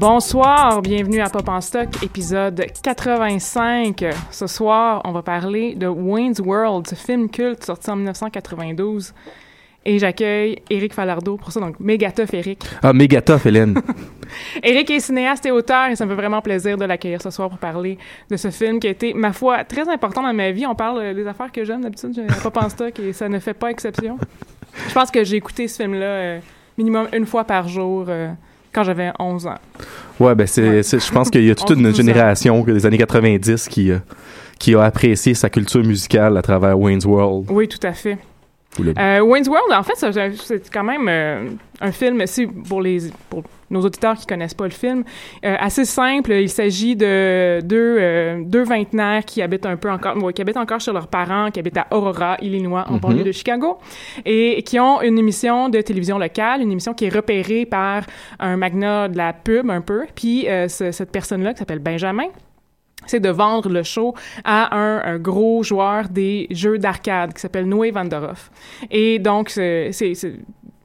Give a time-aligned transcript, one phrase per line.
[0.00, 4.02] Bonsoir, bienvenue à Pop en Stock, épisode 85.
[4.30, 9.12] Ce soir, on va parler de Wayne's World, ce film culte sorti en 1992.
[9.84, 12.64] Et j'accueille Eric Falardeau pour ça, donc méga tough, Eric.
[12.82, 13.78] Ah, méga tough, Hélène.
[14.62, 17.50] Eric est cinéaste et auteur et ça me fait vraiment plaisir de l'accueillir ce soir
[17.50, 17.98] pour parler
[18.30, 20.64] de ce film qui a été, ma foi, très important dans ma vie.
[20.64, 23.52] On parle des affaires que j'aime d'habitude, je Pop en Stock et ça ne fait
[23.52, 24.16] pas exception.
[24.88, 26.40] Je pense que j'ai écouté ce film-là euh,
[26.78, 28.06] minimum une fois par jour.
[28.08, 28.30] Euh,
[28.72, 29.58] quand j'avais 11 ans.
[30.18, 33.90] Ouais, ben c'est, je pense qu'il y a toute une génération des années 90 qui,
[34.58, 37.50] qui a apprécié sa culture musicale à travers Wayne's World.
[37.50, 38.18] Oui, tout à fait.
[38.78, 41.48] Euh, Wayne's World, en fait, c'est quand même euh,
[41.80, 45.04] un film, si pour les pour nos auditeurs qui connaissent pas le film,
[45.44, 46.32] euh, assez simple.
[46.32, 50.92] Il s'agit de deux deux vingtenaires qui habitent un peu encore, qui habitent encore chez
[50.92, 53.78] leurs parents, qui habitent à Aurora, Illinois, en banlieue de Chicago,
[54.24, 58.04] et qui ont une émission de télévision locale, une émission qui est repérée par
[58.38, 60.06] un magnat de la pub un peu.
[60.14, 62.28] Puis cette personne-là qui s'appelle Benjamin
[63.06, 67.90] c'est de vendre le show à un, gros joueur des jeux d'arcade qui s'appelle Noé
[67.90, 68.50] Vanderhoff.
[68.90, 69.90] Et donc, c'est,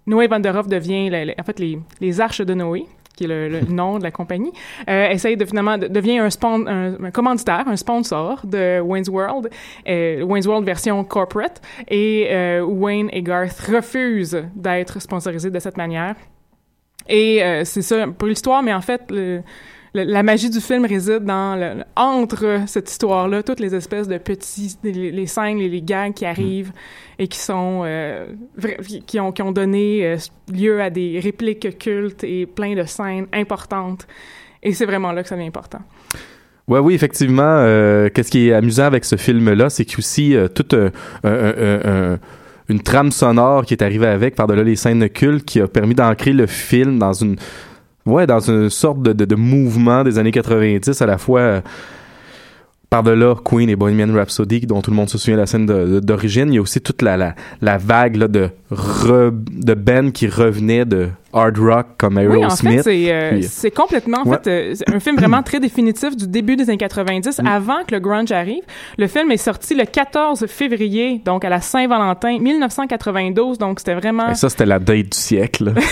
[0.07, 4.03] Noé Vanderhoff devient, en fait, les, les Arches de Noé qui est le, nom de
[4.03, 4.51] la compagnie,
[4.89, 6.29] euh, essaye de finalement devient un,
[6.67, 9.49] un, commanditaire, un sponsor de Wayne's World,
[9.87, 15.77] euh, Wayne's World version corporate, et euh, Wayne et Garth refusent d'être sponsorisés de cette
[15.77, 16.15] manière.
[17.07, 19.41] Et euh, c'est ça pour l'histoire, mais en fait, le,
[20.03, 24.75] la magie du film réside dans le, entre cette histoire-là, toutes les espèces de petits,
[24.83, 26.73] les, scènes, les, les gags qui arrivent
[27.17, 28.27] et qui sont euh,
[29.07, 30.17] qui ont qui ont donné euh,
[30.53, 34.05] lieu à des répliques cultes et plein de scènes importantes.
[34.61, 35.79] Et c'est vraiment là que ça devient important.
[36.67, 37.43] Ouais, oui, effectivement.
[37.43, 40.75] Euh, Qu'est-ce qui est amusant avec ce film-là, c'est qu'il y a aussi euh, toute
[42.67, 46.33] une trame sonore qui est arrivée avec par-delà les scènes cultes qui a permis d'ancrer
[46.33, 47.35] le film dans une
[48.05, 51.61] ouais, dans une sorte de, de, mouvement des années 90, à la fois euh,
[52.89, 55.65] par-delà Queen et Bohemian Rhapsody, dont tout le monde se souvient de la scène
[55.99, 60.11] d'origine, il y a aussi toute la, la, la vague là, de, re, de Ben
[60.11, 62.85] qui revenait de hard rock comme Aerosmith.
[62.85, 66.27] Oui, en fait, c'est euh, complètement en fait, euh, un film vraiment très définitif du
[66.27, 67.47] début des années 90, mm.
[67.47, 68.63] avant que le grunge arrive.
[68.97, 74.29] Le film est sorti le 14 février, donc à la Saint-Valentin 1992, donc c'était vraiment...
[74.29, 75.73] Et ça, c'était la date du siècle.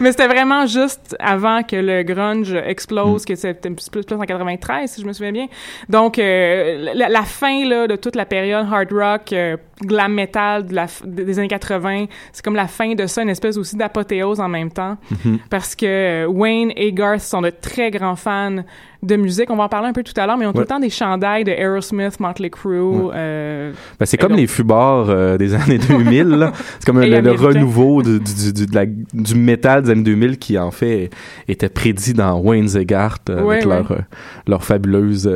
[0.00, 3.26] Mais c'était vraiment juste avant que le grunge explose, mm.
[3.26, 5.46] que c'était plus, plus en 93, si je me souviens bien.
[5.88, 9.34] Donc, euh, la, fin là, de toute la période hard rock,
[9.82, 13.55] glam metal de la, des années 80, c'est comme la fin de ça, une espèce
[13.56, 15.38] espèce aussi d'apothéose en même temps, mm-hmm.
[15.50, 18.62] parce que Wayne et Garth sont de très grands fans
[19.02, 19.50] de musique.
[19.50, 20.80] On va en parler un peu tout à l'heure, mais ils ont tout le temps
[20.80, 23.10] des chandails de Aerosmith, Motley Crue.
[23.14, 26.50] Euh, ben, c'est comme les fubards euh, des années 2000.
[26.78, 28.66] C'est comme le, renouveau du, du, du,
[29.12, 31.10] du, métal des années 2000 qui, en fait,
[31.48, 34.02] était prédit dans Wayne's et Garth euh, avec leur,
[34.46, 35.30] leur fabuleuse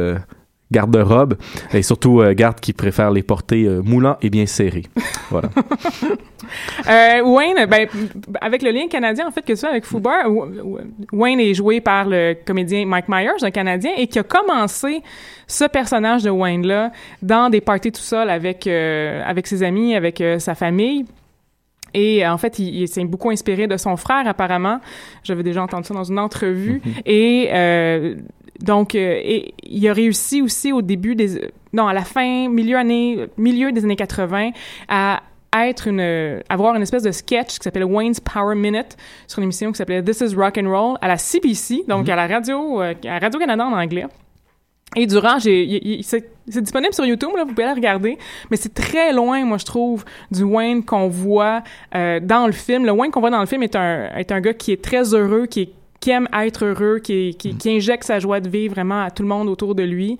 [0.72, 1.34] garde-robe
[1.72, 4.84] et surtout euh, garde qui préfère les porter euh, moulants et bien serrés.
[5.30, 5.48] Voilà.
[6.88, 7.86] euh, Wayne, ben,
[8.40, 10.26] avec le lien canadien en fait que tu as avec Fubar,
[11.12, 15.02] Wayne est joué par le comédien Mike Myers, un Canadien, et qui a commencé
[15.46, 20.22] ce personnage de Wayne là dans des parties tout seul avec avec ses amis, avec
[20.38, 21.04] sa famille.
[21.92, 24.78] Et en fait, il, s'est beaucoup inspiré de son frère, apparemment.
[25.24, 26.80] J'avais déjà entendu ça dans une entrevue.
[26.84, 27.02] Mm-hmm.
[27.06, 28.16] Et
[28.62, 31.50] donc, euh, et, il a réussi aussi au début des...
[31.72, 34.50] Non, à la fin, milieu, année, milieu des années 80,
[34.88, 35.20] à
[35.52, 38.96] être une avoir une espèce de sketch qui s'appelle Wayne's Power Minute
[39.26, 42.12] sur une émission qui s'appelait This is Rock and Roll à la CBC donc mm-hmm.
[42.12, 44.06] à la radio euh, à Radio Canada en anglais
[44.96, 48.18] et durant, j'ai, c'est disponible sur YouTube, là, vous pouvez la regarder,
[48.50, 51.62] mais c'est très loin, moi je trouve, du Wayne qu'on voit
[51.94, 52.84] euh, dans le film.
[52.84, 55.14] Le Wayne qu'on voit dans le film est un, est un gars qui est très
[55.14, 58.74] heureux, qui est qui aime être heureux, qui, qui, qui, injecte sa joie de vivre
[58.74, 60.18] vraiment à tout le monde autour de lui.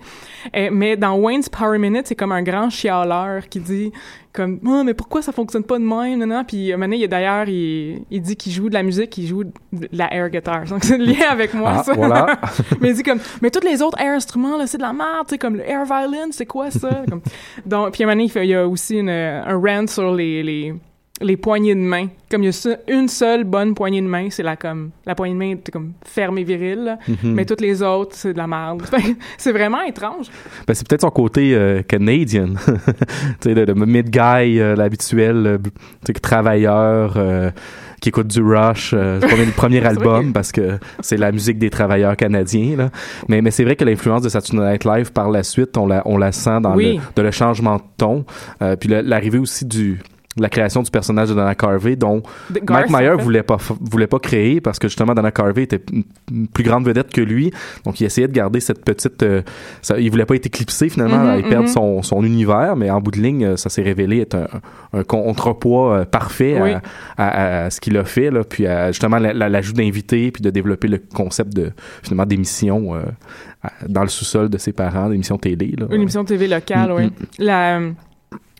[0.55, 3.91] Euh, mais dans Wayne's Power Minute, c'est comme un grand chialeur qui dit
[4.31, 6.43] comme oh, mais pourquoi ça fonctionne pas de même non, non.
[6.45, 9.51] puis un il d'ailleurs il, il dit qu'il joue de la musique il joue de
[9.91, 12.39] la air guitar donc c'est lié avec moi ah, ça voilà.
[12.79, 15.27] mais il dit comme mais tous les autres air instruments là c'est de la merde
[15.27, 17.21] tu sais comme le air violin c'est quoi ça comme,
[17.65, 20.73] donc puis un il, fait, il y a aussi une, un rant sur les, les
[21.21, 22.07] les poignées de main.
[22.29, 25.33] Comme il y a une seule bonne poignée de main, c'est la comme la poignée
[25.33, 27.33] de main comme ferme et virile, mhm.
[27.33, 28.83] mais toutes les autres c'est de la merde.
[29.37, 30.27] c'est vraiment étrange.
[30.67, 32.47] Ben, c'est peut-être son côté euh, canadien,
[33.41, 37.17] tu sais le, mid guy euh, l'habituel euh, travailleur
[38.01, 42.75] qui écoute du Rush, le premier album parce que c'est la musique des travailleurs canadiens
[42.77, 42.89] là.
[43.27, 46.01] Mais mais c'est vrai que l'influence de Saturday Night Live par la suite, on la
[46.05, 48.25] on la sent dans le de le changement de ton,
[48.79, 49.99] puis l'arrivée aussi du
[50.37, 54.61] la création du personnage de Dana Carvey dont Mike Meyer voulait pas voulait pas créer
[54.61, 55.81] parce que justement Dana Carvey était
[56.31, 57.51] une plus grande vedette que lui.
[57.85, 59.41] Donc il essayait de garder cette petite euh,
[59.81, 61.73] ça, il voulait pas être éclipsé finalement mm-hmm, et perdre mm-hmm.
[61.73, 64.47] son, son univers mais en bout de ligne ça s'est révélé être un,
[64.93, 66.81] un contrepoids euh, parfait
[67.17, 68.43] à, à, ce qu'il a fait là.
[68.43, 71.71] Puis justement l'ajout d'invités puis de développer le concept de
[72.03, 73.01] finalement d'émission euh,
[73.87, 75.87] dans le sous-sol de ses parents d'émission télé là.
[75.91, 77.11] une émission télé locale oui.
[77.37, 77.79] La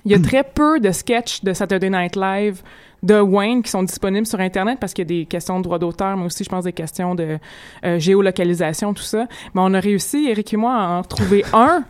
[0.06, 2.62] il y a très peu de sketchs de Saturday Night Live
[3.04, 5.80] de Wayne qui sont disponibles sur Internet parce qu'il y a des questions de droit
[5.80, 7.40] d'auteur, mais aussi, je pense, des questions de
[7.84, 9.28] euh, géolocalisation, tout ça.
[9.56, 11.84] Mais on a réussi, Eric et moi, à en trouver un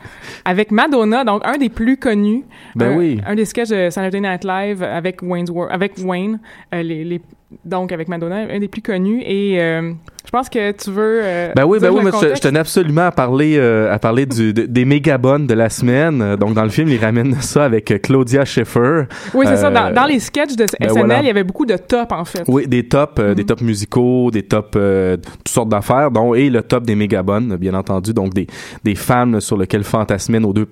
[0.46, 2.46] avec Madonna, donc un des plus connus.
[2.76, 3.20] Ben oui.
[3.26, 6.40] Un des sketchs de Saturday Night Live avec, Wayne's avec Wayne,
[6.74, 7.22] euh, les, les,
[7.66, 9.22] donc avec Madonna, un des plus connus.
[9.26, 9.94] Et euh,
[10.32, 11.20] je pense que tu veux.
[11.22, 14.86] Euh, ben oui, ben oui, je, tenais absolument à parler, euh, à parler du, des
[14.86, 16.38] mégabonnes de la semaine.
[16.38, 19.08] Donc dans le film, ils ramènent ça avec Claudia Schiffer.
[19.34, 19.70] Oui, c'est ça.
[19.70, 22.44] Dans, dans, les sketchs de ben SNL, il y avait beaucoup de tops en fait.
[22.48, 23.44] Oui, des tops, des mhm.
[23.44, 28.14] tops musicaux, des tops toutes sortes d'affaires, dont et le top des mégabonnes, bien entendu.
[28.14, 28.48] Donc des
[28.86, 30.68] des fans sur lesquels fantasmaient nos deux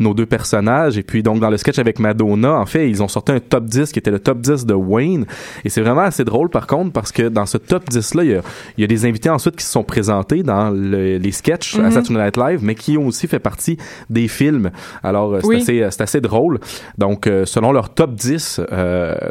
[0.00, 0.98] nos deux personnages.
[0.98, 3.66] Et puis donc dans le sketch avec Madonna, en fait, ils ont sorti un top
[3.66, 5.24] 10 qui était le top 10 de Wayne.
[5.64, 8.30] Et c'est vraiment assez drôle par contre parce que dans ce top 10 là, il
[8.30, 8.40] y a,
[8.76, 11.90] il y a des invités ensuite qui se sont présentés dans les sketchs à mhm.
[11.92, 13.78] Saturday Night Live, mais qui ont aussi fait partie
[14.10, 14.70] des films.
[15.02, 16.60] Alors, euh, c'est assez, euh, assez, drôle.
[16.98, 18.60] Donc, euh, selon leur top 10,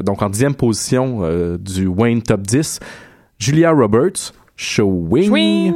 [0.01, 1.21] donc en dixième position
[1.59, 2.79] du Wayne top 10,
[3.39, 5.74] Julia Roberts, Showing,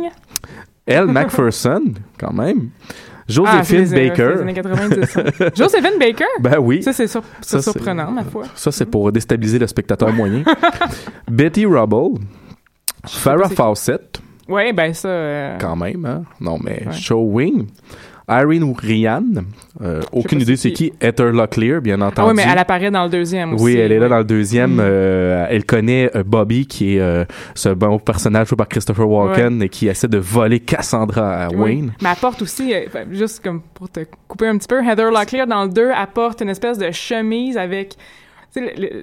[0.85, 1.83] Elle Macpherson,
[2.19, 2.69] quand même.
[3.27, 4.35] Josephine ah, Baker.
[5.53, 6.25] Josephine Baker?
[6.39, 6.81] Ben oui.
[6.81, 7.07] Ça, c'est
[7.61, 8.45] surprenant, ma foi.
[8.55, 10.43] Ça, c'est pour déstabiliser le spectateur moyen.
[11.29, 12.21] Betty Rubble.
[13.05, 14.21] Farrah Fawcett.
[14.47, 15.09] Oui, ben ça.
[15.09, 16.23] Euh, Quand même, hein?
[16.39, 17.67] Non, mais Showing.
[18.29, 19.23] Irene ou Ryan,
[19.81, 20.91] euh, aucune idée c'est qui.
[20.99, 22.27] Heather Locklear, bien entendu.
[22.27, 23.63] Ah oui, mais elle apparaît dans le deuxième aussi.
[23.63, 24.75] Oui, elle est là dans le deuxième.
[24.75, 24.81] Mm.
[24.81, 29.87] Euh, elle connaît Bobby, qui est ce bon personnage joué par Christopher Walken et qui
[29.87, 31.93] essaie de voler Cassandra à Wayne.
[32.01, 32.73] Mais apporte aussi,
[33.11, 36.49] juste comme pour te couper un petit peu, Heather Locklear dans le 2 apporte une
[36.49, 37.95] espèce de chemise avec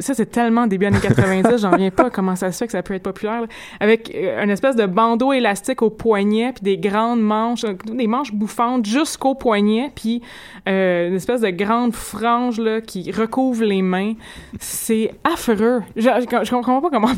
[0.01, 2.83] ça, c'est tellement début années 90, j'en reviens pas comment ça se fait que ça
[2.83, 3.43] peut être populaire.
[3.81, 8.07] Avec euh, une espèce de bandeau élastique au poignet, puis des grandes manches, euh, des
[8.07, 10.23] manches bouffantes jusqu'au poignet, puis
[10.69, 14.15] euh, une espèce de grande frange là, qui recouvre les mains.
[14.59, 15.83] C'est affreux.
[15.97, 17.09] Je, je, comprends pas comment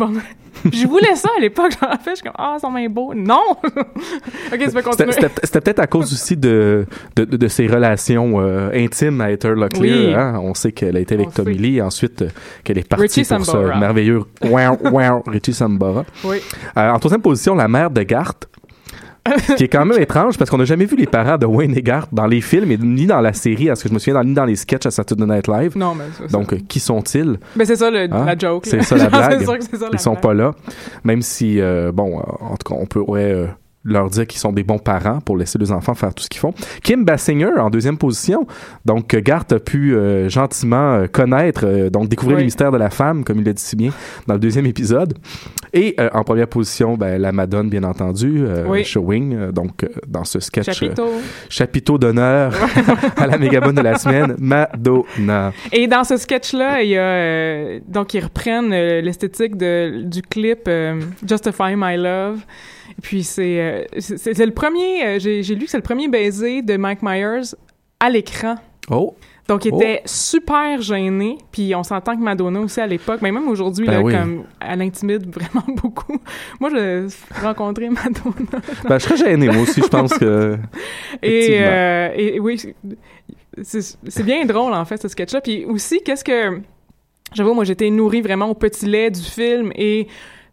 [0.72, 3.12] je voulais ça à l'époque, j'en fait, je suis comme, ah, oh, son main beau.
[3.14, 3.42] Non!
[3.62, 5.12] ok, tu peux continuer.
[5.12, 8.38] C'était peut-être à cause aussi de, de, de, ses relations
[8.72, 10.18] intimes à Heather Locklear.
[10.18, 10.40] Hein?
[10.42, 12.24] On sait qu'elle a été avec Tommy Lee, ensuite
[12.64, 14.23] qu'elle est partie pour ce merveilleux
[15.26, 16.04] Richie Sambora.
[16.25, 16.38] Oui.
[16.76, 18.49] Euh, en troisième position, la mère de Garth.
[19.56, 21.83] Qui est quand même étrange parce qu'on n'a jamais vu les parents de Wayne et
[21.83, 24.23] Garth dans les films et ni dans la série, à ce que je me souviens,
[24.23, 25.76] ni dans les sketchs à Saturday Night Live.
[25.76, 27.37] Non, mais Donc, euh, qui sont-ils?
[27.56, 28.25] Mais c'est ça le, hein?
[28.25, 28.66] la joke.
[28.66, 29.42] C'est ça la blague.
[29.45, 30.52] ça, Ils sont pas là.
[31.02, 33.49] Même si, euh, bon, en tout cas, on pourrait
[33.86, 36.40] leur dire qu'ils sont des bons parents pour laisser les enfants faire tout ce qu'ils
[36.40, 36.52] font.
[36.82, 38.46] Kim Basinger en deuxième position.
[38.84, 42.90] Donc Garth a pu euh, gentiment euh, connaître, euh, donc découvrir le mystère de la
[42.90, 43.90] femme, comme il l'a dit si bien
[44.26, 45.14] dans le deuxième épisode.
[45.72, 48.46] Et en première position, ben, la Madone, bien entendu,
[48.82, 50.64] Showing, donc dans ce sketch.
[50.64, 51.10] Chapiteau.
[51.50, 52.54] chapiteau d'honneur
[53.16, 55.52] à la mégabonne de la semaine, Madonna.
[55.72, 60.70] Et dans ce sketch-là, il y a donc ils reprennent l'esthétique du clip
[61.26, 62.38] Justify My Love.
[63.02, 66.76] Puis c'est euh, c'est le premier, euh, j'ai lu que c'est le premier baiser de
[66.76, 67.54] Mike Myers
[68.00, 68.56] à l'écran.
[68.90, 69.14] Oh.
[69.48, 70.06] Donc, il était oh.
[70.06, 71.38] super gêné.
[71.52, 75.30] Puis, on s'entend que Madonna aussi à l'époque, mais même aujourd'hui, ben comme elle intimide
[75.32, 76.18] vraiment beaucoup.
[76.58, 77.06] Moi, j'ai
[77.40, 78.60] rencontré Madonna.
[78.88, 80.56] ben, je serais gêné, moi aussi, je pense que.
[81.22, 82.60] et, euh, et, oui,
[83.62, 85.40] c'est bien drôle, en fait, ce sketch-là.
[85.40, 86.60] Puis aussi, qu'est-ce que.
[87.32, 90.06] J'avoue, moi, j'étais nourrie vraiment au petit lait du film et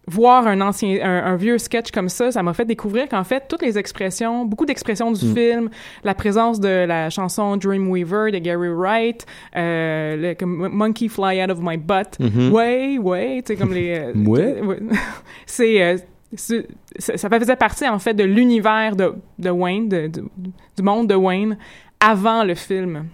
[0.07, 3.61] voir un ancien, un, vieux sketch comme ça, ça m'a fait découvrir qu'en fait, toutes
[3.61, 5.33] les expressions, beaucoup d'expressions du mm.
[5.33, 5.69] film,
[6.03, 11.51] la présence de la chanson Dreamweaver de Gary Wright, euh, le, comme Monkey Fly Out
[11.51, 12.49] of My Butt, mm-hmm.
[12.49, 13.97] ouais, ouais, tu sais, comme les...
[13.97, 14.61] Euh, ouais.
[15.45, 15.81] c'est...
[15.81, 15.97] Euh,
[16.35, 21.57] ça faisait partie, en fait, de l'univers de, de Wayne, de, du monde de Wayne,
[21.99, 23.05] avant le film.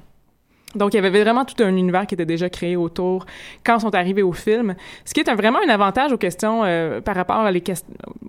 [0.75, 3.25] Donc, il y avait vraiment tout un univers qui était déjà créé autour
[3.65, 4.75] quand ils sont arrivés au film.
[5.05, 7.63] Ce qui est vraiment un avantage aux questions euh, par rapport à les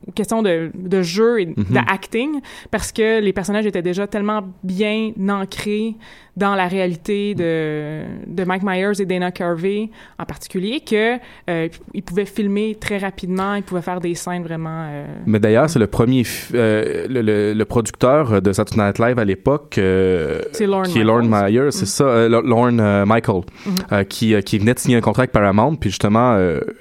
[0.06, 1.72] aux questions de, de jeu et mm-hmm.
[1.72, 5.94] d'acting, parce que les personnages étaient déjà tellement bien ancrés
[6.36, 11.16] dans la réalité de, de Mike Myers et Dana Carvey en particulier que
[11.48, 14.86] euh, ils pouvaient filmer très rapidement, ils pouvaient faire des scènes vraiment.
[14.88, 16.22] Euh, Mais d'ailleurs, c'est le premier,
[16.54, 21.86] euh, le, le, producteur de Saturday Night Live à l'époque, qui est Lorne Myers, c'est
[21.86, 24.04] ça, Lorne Michael, mm-hmm.
[24.06, 26.38] qui, qui venait de signer un contrat avec Paramount, puis justement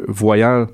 [0.08, 0.68] voyant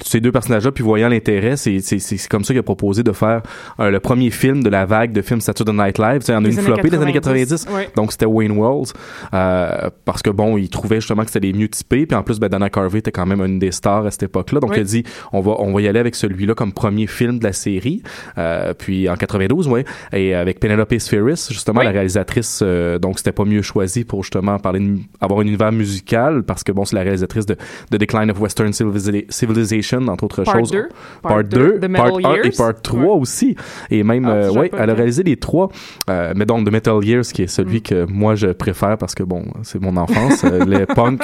[0.00, 3.42] ces deux personnages-là, puis voyant l'intérêt, c'est, c'est, comme ça qu'il a proposé de faire
[3.78, 6.20] euh, le premier film de la vague de films Saturday Night Live.
[6.20, 7.66] Tu sais, en a une flopée des années 90.
[7.94, 8.92] Donc, c'était Wayne Wells.
[9.34, 12.06] Euh, parce que, bon, il trouvait justement que c'était les mieux typés.
[12.06, 14.60] Puis en plus, ben, Dana Carvey était quand même une des stars à cette époque-là.
[14.60, 17.38] Donc, il a dit, on va, on va y aller avec celui-là comme premier film
[17.38, 18.02] de la série.
[18.38, 19.84] Euh, puis en 92, ouais.
[20.12, 22.62] Et avec Penelope Spheris, justement, la réalisatrice.
[23.00, 24.80] Donc, c'était pas mieux choisi pour justement parler,
[25.20, 26.44] avoir un univers musical.
[26.44, 27.56] Parce que, bon, c'est la réalisatrice de
[27.90, 30.70] The Decline of Western Civilization entre autres part choses.
[30.70, 30.88] 2,
[31.22, 33.56] part 2, part 1 et part 3 aussi.
[33.90, 35.68] Et même, ah, euh, ouais, elle a réalisé les trois.
[36.10, 37.82] Euh, mais donc, The Metal Years, qui est celui mm.
[37.82, 40.44] que moi, je préfère parce que, bon, c'est mon enfance.
[40.44, 41.20] Euh, les punk.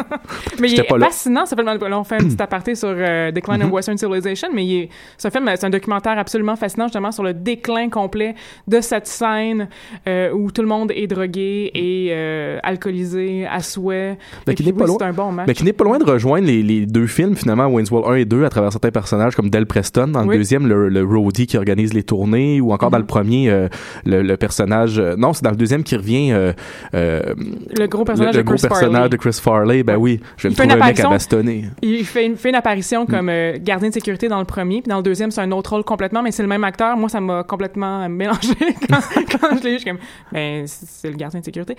[0.61, 1.47] Mais il est pas fascinant.
[1.47, 3.73] Ça fait, on fait un petit aparté sur Decline of mm-hmm.
[3.73, 8.35] Western Civilization, mais c'est un c'est un documentaire absolument fascinant, justement, sur le déclin complet
[8.67, 9.69] de cette scène
[10.07, 14.19] où tout le monde est drogué et alcoolisé à souhait.
[14.47, 16.63] Mais qui n'est pas, loin, un bon mais qui n'est pas loin de rejoindre les,
[16.63, 19.67] les deux films, finalement, Wayne's World 1 et 2, à travers certains personnages comme Del
[19.67, 23.05] Preston dans le deuxième le, le roadie qui organise les tournées ou encore dans le
[23.05, 23.09] mhm.
[23.09, 23.69] premier euh,
[24.05, 26.53] le, personnage euh, non c'est dans le deuxième qui revient euh,
[26.93, 29.09] le gros personnage, de, gros Chris personnage Farley.
[29.09, 32.27] de Chris Farley ben oui je vais me trouver un mec à bastonner il fait
[32.27, 33.07] une, fait une apparition mm.
[33.07, 35.85] comme gardien de sécurité dans le premier puis dans le deuxième c'est un autre rôle
[35.85, 38.55] complètement mais c'est le même acteur moi ça m'a complètement mélangé
[38.89, 39.01] quand,
[39.31, 39.99] quand je l'ai vu je suis comme
[40.33, 41.77] ben c'est le gardien de sécurité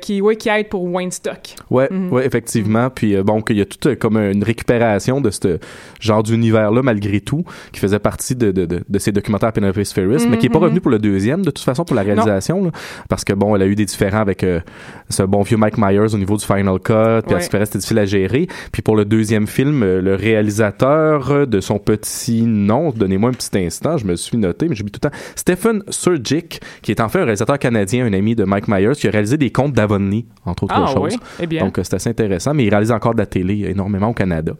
[0.00, 2.12] qui ouais qui aide pour Wayne Stock ouais mhm.
[2.12, 5.58] ouais effectivement puis bon qu'il y a tout comme une récupération de ce
[6.00, 10.26] genre d'univers-là, malgré tout, qui faisait partie de, de, de, de ces documentaires Penelope Ferris,
[10.28, 10.62] mais qui est pas mm-hmm.
[10.62, 12.70] revenu pour le deuxième, de toute façon, pour la réalisation, là,
[13.08, 14.60] parce que, bon, elle a eu des différends avec euh,
[15.08, 17.40] ce bon vieux Mike Myers au niveau du Final Cut, puis ouais.
[17.40, 18.46] c'était difficile à gérer.
[18.72, 23.58] Puis pour le deuxième film, euh, le réalisateur de son petit nom, donnez-moi un petit
[23.58, 27.08] instant, je me suis noté, mais j'ai tout le temps, Stephen Surgic, qui est en
[27.08, 30.22] fait un réalisateur canadien, un ami de Mike Myers, qui a réalisé des contes d'Avonlea,
[30.44, 31.16] entre autres ah, choses.
[31.40, 31.64] Eh bien.
[31.64, 34.52] Donc, euh, c'est assez intéressant, mais il réalise encore de la télé énormément au Canada.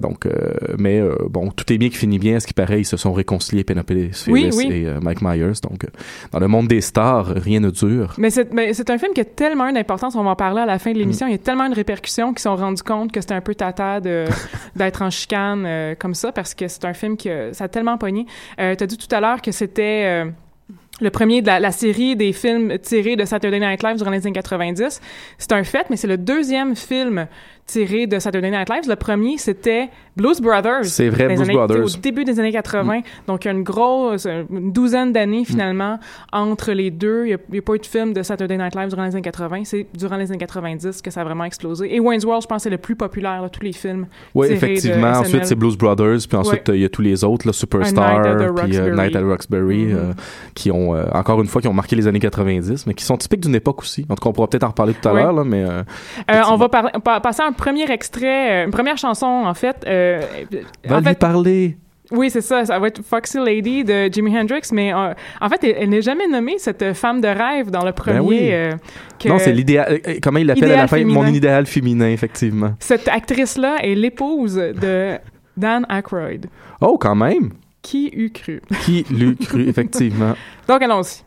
[0.00, 0.26] donc,
[0.78, 2.36] mais euh, bon, tout est bien qui finit bien.
[2.36, 5.60] À ce qui paraît, ils se sont réconciliés, Penelope Spheris et euh, Mike Myers.
[5.62, 5.88] Donc, euh,
[6.32, 8.14] dans le monde des stars, rien ne dure.
[8.18, 10.14] Mais c'est un film qui a tellement d'importance.
[10.16, 11.26] On va en parler à la fin de l'émission.
[11.26, 11.30] Mm.
[11.30, 14.00] Il y a tellement de répercussions qui sont rendues compte que c'était un peu tata
[14.76, 18.26] d'être en chicane comme ça parce que c'est un film qui ça a tellement pogné.
[18.56, 20.24] tu as dit tout à l'heure que c'était
[21.00, 24.32] le premier de la, série des films tirés de Saturday Night Live durant les années
[24.32, 25.00] 90.
[25.38, 27.26] C'est un fait, mais c'est le deuxième film
[27.66, 28.88] tirés de Saturday Night Live.
[28.88, 30.84] Le premier, c'était Blues Brothers.
[30.84, 31.84] C'est vrai, Blues Brothers.
[31.84, 32.98] Au début des années 80.
[32.98, 33.02] Mm.
[33.26, 35.46] Donc, il y a une grosse, une douzaine d'années, mm.
[35.46, 35.98] finalement,
[36.32, 37.26] entre les deux.
[37.26, 39.62] Il n'y a, pas eu de film de Saturday Night Live durant les années 80.
[39.64, 41.94] C'est durant les années 90 que ça a vraiment explosé.
[41.94, 44.06] Et Wayne's World, je pense, c'est le plus populaire, de tous les films.
[44.34, 45.12] Oui, effectivement.
[45.12, 46.18] Ensuite, c'est Blues Brothers.
[46.28, 48.22] Puis ensuite, il y a tous les autres, là, Superstar,
[48.64, 49.94] puis euh, Night at Roxbury, mm-hmm.
[49.94, 50.12] euh,
[50.54, 53.16] qui ont, euh, encore une fois, qui ont marqué les années 90, mais qui sont
[53.16, 54.06] typiques d'une époque aussi.
[54.08, 55.64] En tout cas, on pourra peut-être en reparler tout à l'heure, là, mais...
[56.48, 56.68] on va
[57.20, 59.84] passer un premier extrait, une première chanson, en fait.
[60.84, 61.76] Va lui parler
[62.10, 62.66] oui, c'est ça.
[62.66, 65.14] Ça va être Foxy Lady de Jimi Hendrix, mais en
[65.48, 68.70] fait, elle, n'est jamais nommée cette femme de rêve dans le ben premier.
[69.24, 70.00] non, c'est l'idéal.
[70.22, 71.02] comment il l'appelle à la fin?
[71.04, 72.74] Mon idéal féminin, effectivement.
[72.78, 75.18] Cette actrice-là est l'épouse de
[75.56, 76.46] Dan Aykroyd.
[76.80, 77.50] Oh, quand même!
[77.82, 78.62] Qui eût cru?
[78.84, 80.34] Qui l'eût cru, effectivement.
[80.66, 81.22] Donc, allons-y.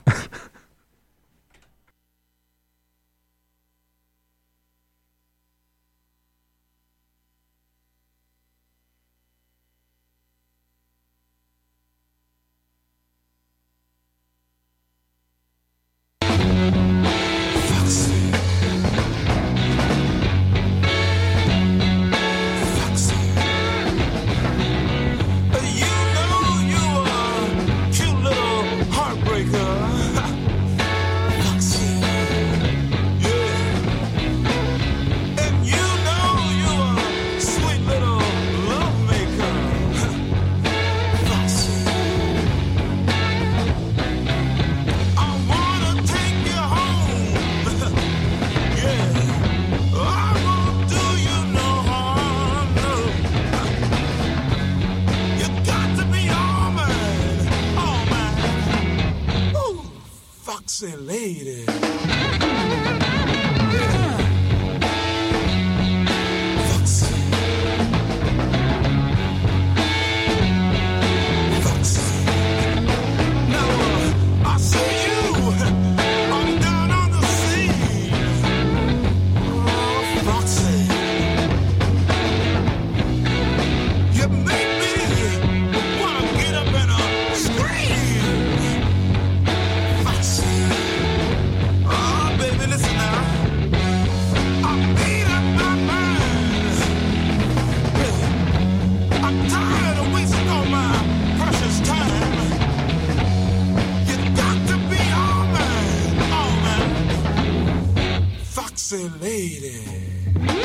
[108.88, 110.57] sexy lady.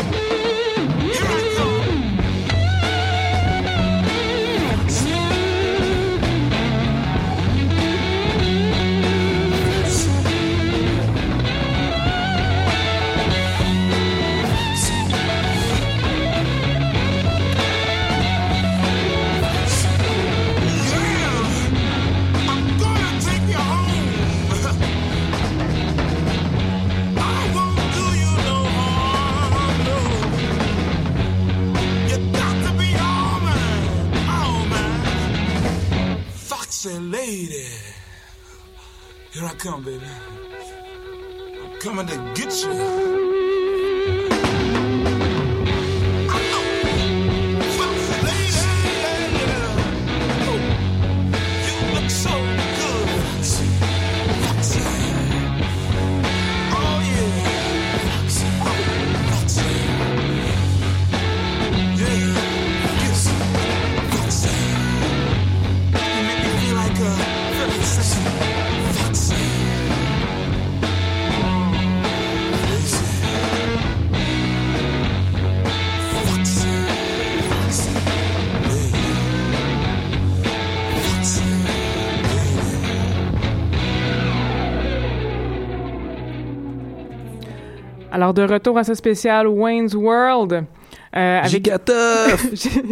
[88.23, 90.53] Alors, de retour à ce spécial Wayne's World.
[90.53, 91.51] Euh, avec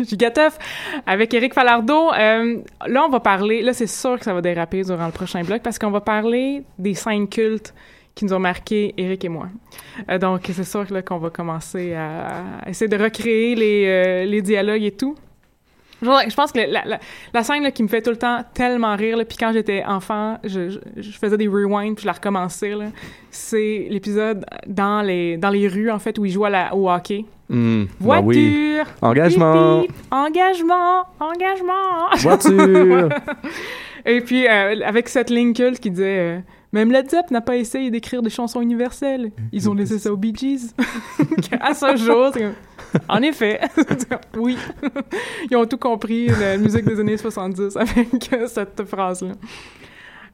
[0.03, 0.59] Gigatoff
[1.07, 2.13] avec Eric Falardeau.
[2.13, 2.57] Euh,
[2.89, 3.63] là, on va parler.
[3.63, 6.65] Là, c'est sûr que ça va déraper durant le prochain bloc parce qu'on va parler
[6.81, 7.73] des scènes cultes
[8.17, 9.47] qui nous ont marqué Eric et moi.
[10.11, 14.83] Euh, donc, c'est sûr qu'on va commencer à, essayer de recréer les, euh, les dialogues
[14.83, 15.15] et tout.
[16.03, 16.99] Je pense que la,
[17.33, 20.79] la, scène qui me fait tout le temps tellement rire, puis quand j'étais enfant, je,
[20.97, 22.73] je, faisais des rewinds, puis je la recommençais.
[23.31, 27.25] C'est l'épisode dans les, dans les rues, en fait, où il joue la, au hockey.
[27.49, 27.85] Hmm.
[27.99, 28.25] Voiture!
[28.25, 28.81] oui.
[29.03, 29.85] Engagement!
[30.11, 31.05] engagement!
[31.19, 32.17] Engagement!
[32.17, 33.09] Voiture!
[34.07, 36.19] Et puis, euh, avec cette ligne culte qui disait...
[36.19, 36.41] Euh,
[36.73, 39.33] même Led Zepp n'a pas essayé d'écrire des chansons universelles.
[39.53, 40.73] Ils ont laissé ça aux Bee Gees.
[41.61, 42.31] à ce jour,
[43.09, 43.61] en effet.
[44.37, 44.57] oui.
[45.51, 49.33] Ils ont tout compris, la musique des années 70 avec cette phrase-là.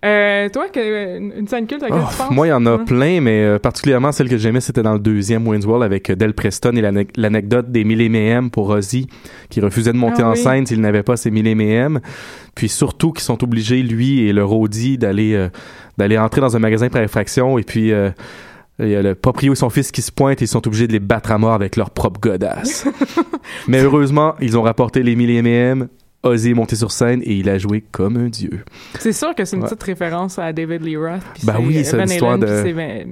[0.05, 2.31] Euh, toi, que, une scène culte à laquelle Oh, tu penses?
[2.31, 2.85] moi, il y en a Hein?
[2.87, 6.15] plein, mais euh, particulièrement celle que j'aimais, c'était dans le deuxième Wayne's World avec euh,
[6.15, 9.09] Del Preston et l'ane- l'anecdote des 1000 M pour Ozzy,
[9.49, 10.39] qui refusait de monter Ah en oui.
[10.39, 12.01] scène s'il n'avait pas ses 1000 M.
[12.55, 15.49] Puis surtout qu'ils sont obligés, lui et le roadie, d'aller euh,
[15.97, 17.91] d'aller entrer dans un magasin par infraction et puis...
[18.79, 20.87] il y a le proprio et son fils qui se pointent et ils sont obligés
[20.87, 22.87] de les battre à mort avec leur propre godasse.
[23.69, 25.89] Mais heureusement, ils ont rapporté les 1000 M.
[26.25, 28.65] Est monté sur scène et il a joué comme un dieu.
[28.99, 29.69] C'est sûr que c'est une Ouais.
[29.69, 31.23] petite référence à David Lee Roth.
[31.45, 33.07] Ben oui, c'est l'histoire de-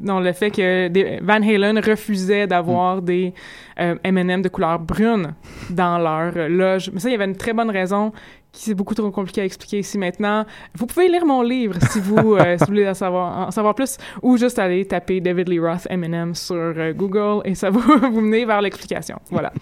[0.00, 3.04] Non, le fait que Van Halen refusait d'avoir Mm.
[3.04, 3.34] des
[3.80, 5.34] euh, M&M de couleur brune
[5.70, 6.90] dans leur euh, loge.
[6.92, 8.12] Mais ça, il y avait une très bonne raison
[8.52, 10.44] qui c'est beaucoup trop compliqué à expliquer ici maintenant.
[10.74, 13.74] Vous pouvez lire mon livre si vous, euh, si vous voulez en savoir, en savoir
[13.74, 17.80] plus ou juste aller taper David Lee Roth M&M sur euh, Google et ça va
[18.12, 19.18] vous mener vers l'explication.
[19.30, 19.52] Voilà.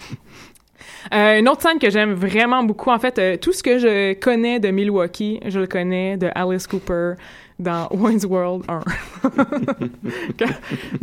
[1.12, 4.14] Euh, une autre scène que j'aime vraiment beaucoup, en fait, euh, tout ce que je
[4.14, 7.14] connais de Milwaukee, je le connais de Alice Cooper
[7.58, 8.80] dans Wayne's World 1.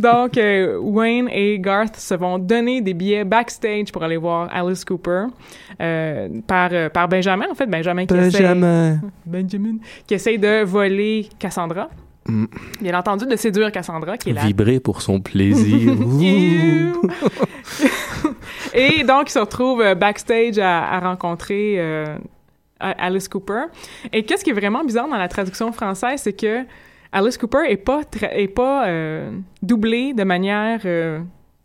[0.00, 4.84] Donc, euh, Wayne et Garth se vont donner des billets backstage pour aller voir Alice
[4.84, 5.26] Cooper
[5.80, 9.00] euh, par, euh, par Benjamin, en fait, Benjamin qui essaie, Benjamin.
[9.24, 11.90] Benjamin, qui essaie de voler Cassandra.
[12.26, 12.46] Mm.
[12.80, 15.94] Bien entendu, de séduire Cassandra, qui est la Vibrer pour son plaisir.
[18.76, 22.04] Et donc, il se retrouve euh, backstage à, à rencontrer euh,
[22.80, 23.64] Alice Cooper.
[24.12, 26.64] Et qu'est-ce qui est vraiment bizarre dans la traduction française, c'est que
[27.12, 29.30] Alice Cooper est pas est pas euh,
[29.62, 31.20] doublée de manière euh,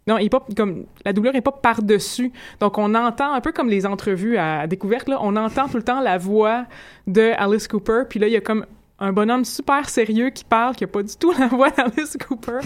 [0.08, 2.32] non, il pas comme la doublure est pas par-dessus.
[2.60, 5.84] Donc on entend un peu comme les entrevues à, découverte là, on entend tout le
[5.84, 6.65] temps la voix
[7.08, 8.65] de Alice Cooper, puis là il y a comme
[9.00, 12.60] un bonhomme super sérieux qui parle qui a pas du tout la voix d'Alice Cooper.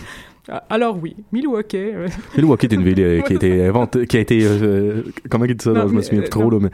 [0.48, 1.76] Ah, Alors oui, Milwaukee.
[1.78, 5.46] euh, Milwaukee est une ville euh, qui a été inventée, qui a été, euh, comment
[5.46, 5.72] il dit ça?
[5.72, 6.70] Non, je me souviens euh, plus trop, là, mais.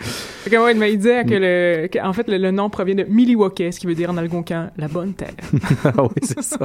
[0.46, 3.06] Ok, ouais, mais il disait que le, que, en fait, le, le nom provient de
[3.08, 5.32] Milwaukee, ce qui veut dire en algonquin la bonne terre.
[5.86, 6.60] ah oui, c'est ça.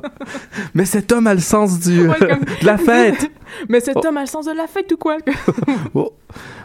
[0.75, 2.29] mais cet homme a le sens du, Ouais, comme-
[2.61, 3.31] de la fête.
[3.69, 4.07] Mais cet Oh.
[4.09, 5.19] homme a le sens de la fête ou quoi?
[5.95, 6.13] Oh,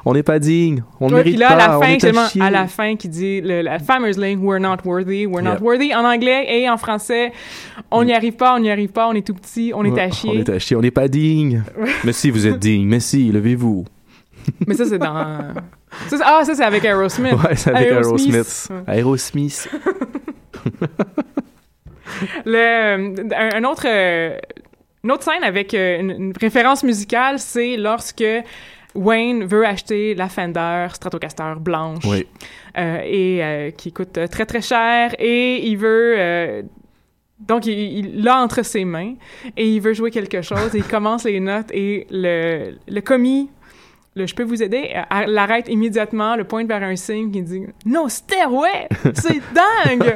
[0.05, 0.83] on n'est pas digne.
[0.99, 1.53] On ne Ouais, mérite là, pas.
[1.53, 2.05] à la on fin, est
[2.41, 5.57] à à la fin, qui dit le, la fameuse ligne We're not worthy, we're not
[5.61, 7.31] worthy en anglais et en français.
[7.91, 10.07] On n'y arrive pas, on n'y arrive pas, on est tout petit, on est à
[10.07, 10.39] On chier.
[10.39, 10.75] est à chier.
[10.75, 11.63] On n'est pas digne.
[12.03, 12.87] mais si, vous êtes digne.
[12.87, 13.85] Mais si, levez-vous.
[14.67, 15.13] Mais ça, c'est dans.
[16.07, 17.33] ça, ah, ça, c'est avec Aerosmith.
[17.33, 18.69] Ouais, c'est avec Aerosmith.
[18.87, 19.69] Aerosmith.
[22.45, 24.37] Le, un autre, euh,
[25.03, 28.23] une autre scène avec euh, une, une référence musicale, c'est lorsque
[28.95, 32.27] Wayne veut acheter la Fender Stratocaster blanche Oui.
[32.77, 36.61] euh, et euh, qui coûte euh, très très cher et il veut euh,
[37.39, 39.13] donc il il l'a entre ses mains
[39.57, 43.49] et il veut jouer quelque chose et il commence les notes et le, le commis
[44.13, 47.61] le je peux vous aider à- l'arrête immédiatement le pointe vers un signe qui dit
[47.85, 49.39] no stairway c'est
[49.85, 50.15] dingue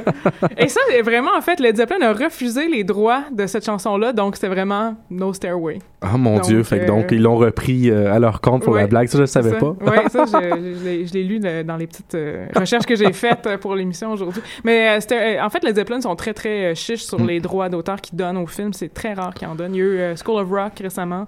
[0.57, 3.95] et ça est vraiment en fait Led Zeppelin a refusé les droits de cette chanson
[3.97, 6.61] là donc c'était vraiment no stairway Ah mon Donc, Dieu.
[6.63, 9.07] Fait que euh, donc, ils l'ont repris euh, à leur compte pour la blague.
[9.07, 9.55] Ça, je ne savais ça.
[9.55, 9.75] pas.
[9.81, 13.47] Oui, ça, je, je l'ai- lu le- dans les petites euh, recherches que j'ai faites
[13.47, 14.43] euh, pour l'émission aujourd'hui.
[14.63, 17.27] Mais euh, euh, en fait, les Zeppelin sont très, très euh, chiches sur Mm.
[17.27, 18.73] les droits d'auteur qu'ils donnent aux films.
[18.73, 19.73] C'est très rare qu'ils en donnent.
[19.73, 21.25] Il y a eu euh, School of Rock récemment.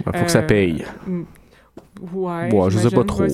[0.00, 0.84] Il faut que ça Euh, paye.
[2.12, 3.22] Ouais, Ouais, je sais pas trop.
[3.22, 3.28] Ouais,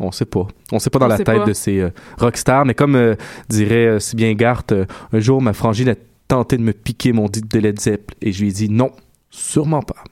[0.00, 0.46] on sait pas.
[0.72, 1.44] On sait pas dans On la tête pas.
[1.44, 3.14] de ces euh, rockstars, mais comme euh,
[3.48, 5.94] dirait euh, si bien Garth, euh, un jour ma frangine a
[6.26, 8.90] tenté de me piquer mon dit de Led Zepp et je lui ai dit non,
[9.30, 10.02] sûrement pas.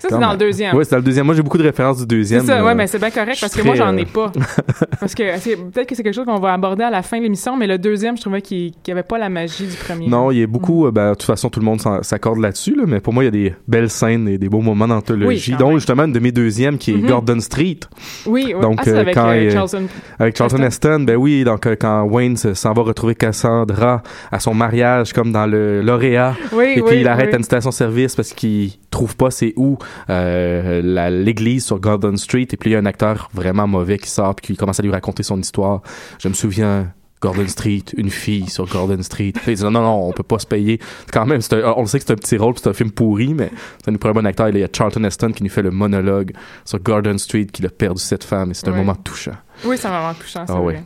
[0.00, 0.76] Ça, c'est dans le deuxième.
[0.76, 1.26] Ouais, c'est dans le deuxième.
[1.26, 2.46] Moi, j'ai beaucoup de références du C'est deuxième.
[2.46, 4.30] ça, euh, ouais, mais c'est bien correct parce que moi, j'en ai euh, pas.
[5.00, 7.24] parce que c'est- peut-être que c'est quelque chose qu'on va aborder à la fin de
[7.24, 10.06] l'émission, mais le deuxième, je trouvais qu'il n'y avait pas la magie du premier.
[10.06, 10.86] Non, il y a beaucoup.
[10.86, 13.26] Euh, ben, de toute façon, tout le monde s'accorde là-dessus, là, mais pour moi, il
[13.26, 15.52] y a des belles scènes et des beaux moments d'anthologie.
[15.58, 15.74] Oui, même.
[15.74, 17.06] justement une de mes deuxièmes qui est Mhm.
[17.08, 17.80] Gordon Street
[18.24, 18.60] Oui, oui.
[18.62, 19.82] Donc, ah, c'est euh, avec euh, Charlton.
[20.20, 21.00] avec Charlton Heston.
[21.00, 25.32] Ben oui, donc euh, quand Wayne se- s'en va retrouver Cassandra à son mariage, comme
[25.32, 26.36] dans le lauréat.
[26.52, 27.34] Oui, Et oui, puis il arrête oui.
[27.34, 29.76] à une station-service parce qu'il trouve pas c'est où
[30.10, 32.46] euh, l'église sur Gordon Street.
[32.50, 34.82] Et puis il y a un acteur vraiment mauvais qui sort puis qui commence à
[34.82, 35.82] lui raconter son histoire.
[36.18, 36.92] Je me souviens.
[37.20, 39.32] Gordon Street, une fille sur Gordon Street.
[39.34, 40.78] Puis il dit non, non, non, on peut pas se payer.
[41.12, 42.92] Quand même, c'est un- on le sait que c'est un petit rôle, c'est un film
[42.92, 43.50] pourri, mais
[43.84, 44.48] ça nous prend un bon acteur.
[44.50, 46.30] Il y a Charlton Heston qui nous fait le monologue
[46.64, 48.78] sur Gordon Street qu'il a perdu cette femme et c'est un Ouais.
[48.78, 49.32] moment touchant.
[49.64, 50.82] Oui, c'est vraiment touchant, c'est Ah vrai.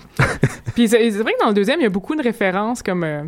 [0.74, 3.22] Puis c'est vrai que dans le deuxième, il y a beaucoup de références comme euh,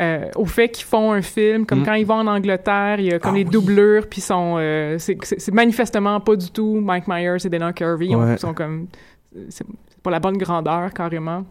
[0.00, 1.84] euh, au fait qu'ils font un film, comme Mm.
[1.84, 3.50] quand ils vont en Angleterre, il y a comme Ah les oui.
[3.50, 8.16] doublures, puis sont euh, c'est manifestement pas du tout Mike Myers et Dana Carvey, ils
[8.16, 8.36] Ouais.
[8.38, 8.86] sont comme
[9.50, 11.44] c'est c'est pas la bonne grandeur carrément.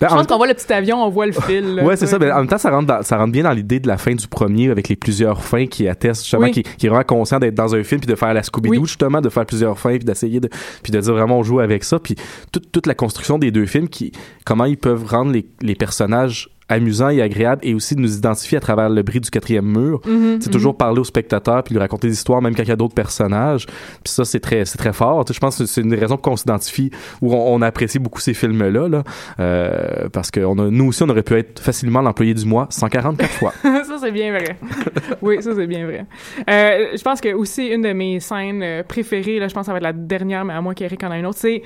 [0.00, 1.74] Ben, je pense qu'on voit le petit avion, on voit le fil.
[1.74, 2.18] Là, ouais, c'est ça.
[2.18, 4.26] Mais en même temps, ça rentre, ça rentre bien dans l'idée de la fin du
[4.28, 7.74] premier avec les plusieurs fins qui attestent justement, qui, qui est vraiment conscient d'être dans
[7.74, 10.48] un film puis de faire la Scooby-Doo justement, de faire plusieurs fins puis d'essayer de,
[10.82, 11.98] puis de dire vraiment on joue avec ça.
[11.98, 12.16] Puis
[12.52, 14.12] toute, toute la construction des deux films, qui,
[14.44, 18.58] comment ils peuvent rendre les, les personnages amusant et agréable et aussi de nous identifier
[18.58, 20.00] à travers le bris du quatrième mur.
[20.06, 22.72] Mhm, c'est toujours parler au spectateur puis lui raconter des histoires même quand il y
[22.72, 23.66] a d'autres personnages.
[23.66, 25.24] Puis ça c'est très très fort.
[25.30, 28.88] je pense que c'est une pour qu'on s'identifie ou on, apprécie beaucoup ces films là
[28.88, 29.04] là
[29.38, 32.66] euh, parce que on a, nous aussi on aurait pu être facilement l'employé du mois
[32.70, 33.52] 144 fois.
[33.62, 34.56] ça c'est bien vrai.
[35.22, 36.06] oui, ça c'est bien vrai.
[36.48, 39.66] Euh, je pense que aussi une de mes scènes euh, préférées là, je pense que
[39.66, 41.62] ça va être la dernière mais à moins qu'Eric en ait une autre, c'est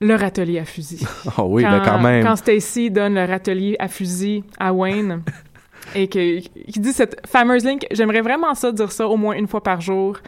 [0.00, 1.06] leur atelier à fusil.
[1.38, 2.22] Oh oui, ben, quand, même.
[2.22, 5.22] Quand Stacy donne leur atelier à fusil à Wayne
[5.94, 9.62] et qu'il dit cette fameuse ligne, j'aimerais vraiment ça dire ça au moins une fois
[9.62, 10.18] par jour,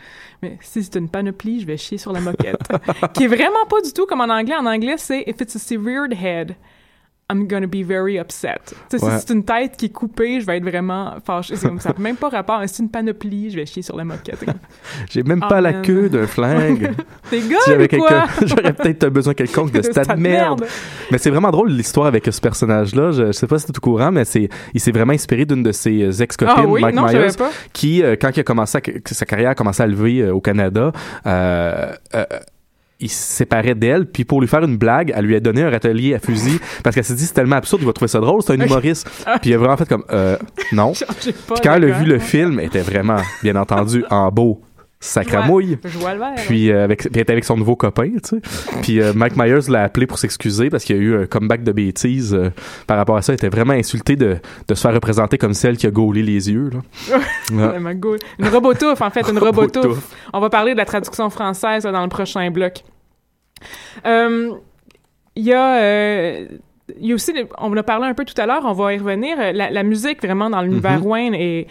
[0.43, 2.69] mais si c'est une panoplie, je vais chier sur la moquette.
[3.15, 4.57] qui est vraiment pas du tout comme en anglais.
[4.57, 6.55] En anglais, c'est if it's a severed head.
[7.31, 8.61] I'm gonna be very upset.
[8.91, 11.57] Si c'est une tête qui est coupée, je vais être vraiment fâché.
[11.57, 12.63] ça n'a même pas rapport.
[12.63, 14.45] Si c'est une panoplie, je vais chier sur la moquette.
[15.11, 16.93] J'ai même pas la queue d'un flingue.
[17.31, 18.27] T'es gars si quoi?
[18.47, 20.65] J'aurais peut-être besoin quelconque de de merde.
[21.11, 23.11] Mais c'est vraiment drôle l'histoire avec ce personnage-là.
[23.13, 25.73] Je, sais pas si c'est tout courant, mais c'est il s'est vraiment inspiré d'une de
[25.73, 26.81] ses ex-copines, ah, oui?
[26.81, 27.29] Mike non, Myers,
[27.73, 28.79] qui, euh, quand il a commencé
[29.15, 30.93] sa carrière a commencé à lever euh, au Canada,
[31.27, 32.25] euh, euh
[33.01, 35.71] il se séparait d'elle, puis pour lui faire une blague, elle lui a donné un
[35.71, 38.43] râtelier à fusil parce qu'elle s'est dit c'est tellement absurde, il va trouver ça drôle,
[38.43, 39.09] c'est un humoriste.
[39.41, 40.37] puis il a vraiment fait comme euh,
[40.73, 40.93] non.
[41.21, 44.63] puis quand elle a vu le film, elle était vraiment, bien entendu, en beau
[45.01, 45.79] sacramouille.
[46.47, 48.41] Puis, euh, avec, puis elle était avec son nouveau copain, tu sais.
[48.83, 51.63] Puis euh, Mike Myers l'a appelé pour s'excuser parce qu'il y a eu un comeback
[51.63, 52.51] de bêtises euh,
[52.87, 53.33] par rapport à ça.
[53.33, 56.51] Il était vraiment insulté de, de se faire représenter comme celle qui a gaulé les
[56.51, 56.71] yeux.
[56.71, 57.75] Là.
[58.39, 60.15] une robotouffe, en fait, une robotouffe.
[60.33, 62.83] On va parler de la traduction française dans le prochain bloc.
[64.05, 66.41] Il y a...
[66.41, 68.95] il y a aussi, on en a parlé un peu tout à l'heure, on va
[68.95, 69.37] y revenir.
[69.53, 71.69] La, la musique, vraiment, dans l'univers mm Wayne est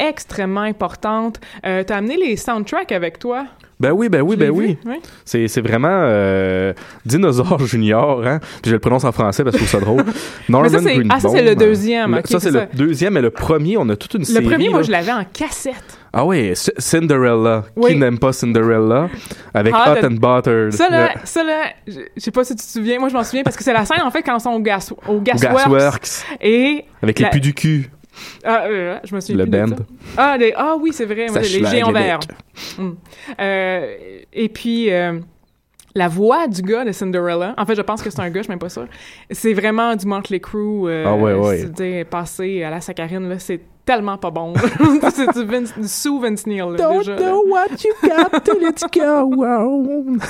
[0.00, 1.40] extrêmement importante.
[1.64, 3.46] Euh, T'as amené les soundtracks avec toi?
[3.80, 4.76] Ben oui, ben oui, ben oui.
[5.24, 6.74] C'est, c'est vraiment euh,
[7.06, 8.38] Dinosaure Junior, hein?
[8.60, 10.04] Puis je le prononce en français parce que je trouve ça drôle.
[10.50, 12.20] Norman ça, ah, ça, c'est le deuxième.
[12.26, 14.44] ça, c'est, le deuxième, mais le premier, on a toute une série.
[14.44, 15.98] Le premier, moi, je l'avais en cassette.
[16.12, 17.64] Ah oui, Cinderella.
[17.86, 19.08] Qui n'aime pas Cinderella?
[19.54, 20.72] Avec Hot, and Buttered.
[20.72, 22.98] Ça, là, ça, là je sais pas si tu te souviens.
[22.98, 24.60] Moi, je m'en souviens parce que c'est la scène, en fait, quand ils sont au,
[24.60, 26.26] gas, au Gasworks.
[26.42, 26.84] Et...
[27.02, 27.90] Avec les pus du cul.
[28.44, 29.76] Ah, euh, je me suis Le band.
[30.16, 32.20] Ah, ah oui, c'est vrai, les géants verts.
[32.78, 32.92] Hmm.
[33.38, 33.96] Euh,
[34.32, 35.18] et puis, euh,
[35.94, 38.44] la voix du gars de Cinderella, en fait, je pense que c'est un gars, je
[38.44, 38.86] suis même pas sûre.
[39.30, 40.88] C'est vraiment du Motley Crue.
[40.88, 42.04] Euh, ah ouais, ouais.
[42.04, 44.54] passé à la saccharine, là, c'est tellement pas bon.
[45.12, 48.62] c'est du, Vince, du sous Vince Neil, là, Don't déjà, know what you got till
[48.62, 50.20] it's gone.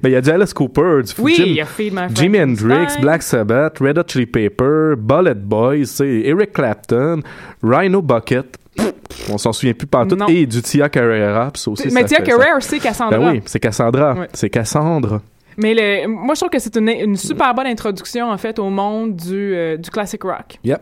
[0.00, 2.40] Mais il y a du Alice Cooper, du oui, il y a Feed My Jimi
[2.40, 7.20] Hendrix, Black Sabbath, Red Hot Chili Pepper, Bullet Boys, Eric Clapton,
[7.64, 8.56] Rhino Bucket.
[9.28, 10.16] On s'en souvient plus pas tout.
[10.28, 11.50] Et du Tia Carrera.
[11.66, 13.18] Aussi, Mais Tia Carrera, c'est Cassandra.
[13.18, 14.14] Ben oui, c'est Cassandra.
[14.32, 15.20] C'est Cassandra.
[15.56, 18.70] Mais le, moi, je trouve que c'est une, une, super bonne introduction, en fait, au
[18.70, 20.58] monde du, euh, du classic rock.
[20.62, 20.80] Yep.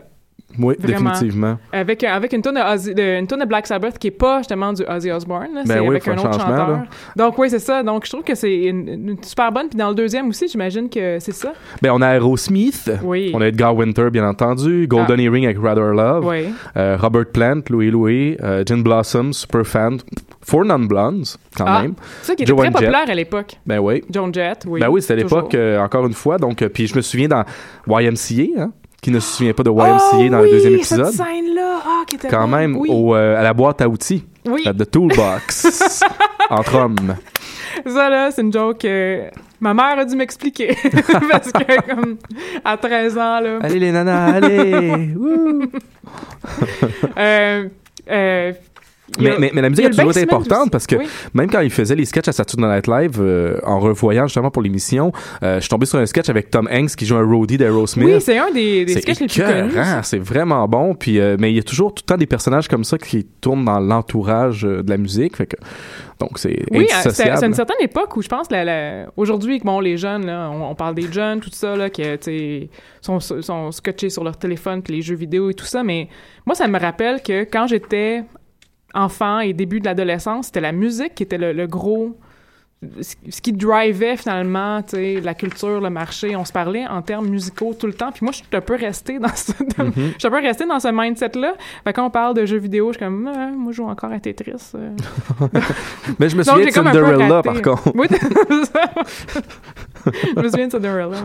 [0.57, 1.57] Oui, définitivement.
[1.71, 4.83] Avec, avec une tonne de, une tonne de Black Sabbath qui est pas justement du
[4.83, 6.83] Ozzy Osbourne, ben c'est avec un autre chanteur.
[7.15, 7.83] Donc oui, c'est ça.
[7.83, 9.69] Donc je trouve que c'est une, super bonne.
[9.69, 11.53] Puis dans le deuxième aussi, j'imagine que c'est ça.
[11.81, 12.91] Ben on a Aerosmith.
[13.03, 13.31] Oui.
[13.33, 14.87] On a Edgar Winter, bien entendu.
[14.87, 15.23] Golden ah.
[15.23, 16.25] Earring avec Rather Love.
[16.25, 16.45] Oui.
[16.77, 18.37] Euh, Robert Plant, Louis Louis.
[18.41, 19.99] Euh, Gin Blossom, super fan.
[20.41, 21.93] Four Non Blondes, quand ah, même.
[22.21, 23.57] C'est ça qui était très populaire à l'époque.
[23.65, 24.03] Ben oui.
[24.09, 24.79] Joan Jett, oui.
[24.79, 26.37] Ben oui, c'était à l'époque, euh, encore une fois.
[26.37, 27.43] Donc, puis je me souviens dans
[27.87, 31.05] YMCA, hein, qui ne se souvient pas de YMCA oh, dans le deuxième épisode.
[31.07, 34.25] Cette scène-là, ah, qui était Quand même, au, euh, à la boîte à outils.
[34.45, 34.63] Oui.
[34.63, 36.03] The Toolbox.
[36.49, 37.15] entre hommes.
[37.85, 38.79] Ça, là, c'est une joke.
[38.79, 40.75] que ma mère a dû m'expliquer.
[41.31, 42.17] Parce que, comme,
[42.63, 43.59] à 13 ans, là.
[43.61, 45.13] Allez, les nanas, allez!
[47.17, 47.67] euh,
[48.09, 48.53] euh,
[49.19, 50.95] mais, mais, mais, la musique a, toujours été importante parce que
[51.33, 54.61] même quand il faisait les sketchs à Saturday Night Live, euh, en revoyant justement pour
[54.61, 55.11] l'émission,
[55.43, 58.07] euh, je suis tombé sur un sketch avec Tom Hanks qui joue un roadie d'Aerosmith.
[58.07, 59.73] Oui, c'est un des, des sketchs les plus connus.
[60.03, 60.95] C'est vraiment bon.
[60.95, 63.25] Puis, euh, mais il y a toujours tout le temps des personnages comme ça qui
[63.25, 65.35] tournent dans l'entourage de la musique.
[65.37, 65.57] Fait que,
[66.19, 70.25] donc, c'est Oui, c'est une certaine époque où je pense, la, aujourd'hui, bon, les jeunes,
[70.25, 72.03] là, on, parle des jeunes, tout ça, là, qui
[73.01, 76.09] sont, sont scotchés sur leur téléphone, puis les jeux vidéo et tout ça, mais
[76.45, 78.23] moi, ça me rappelle que quand j'étais
[78.93, 82.17] enfant et début de l'adolescence, c'était la musique qui était le, gros
[83.01, 86.35] ce qui drivait finalement la culture, le marché.
[86.35, 88.11] On se parlait en termes musicaux tout le temps.
[88.11, 90.79] Puis moi, je suis un peu restée dans ce, je suis un peu restée dans
[90.79, 91.55] ce mindset-là.
[91.83, 94.13] Fait quand on parle de jeux vidéo, je suis comme, ah, moi, je joue encore
[94.13, 94.71] à Tetris.
[94.75, 94.91] Euh.
[96.19, 97.91] Mais je me souviens de Cinderella, par contre.
[97.95, 98.07] Oui,
[100.35, 101.17] je me souviens de Cinderella.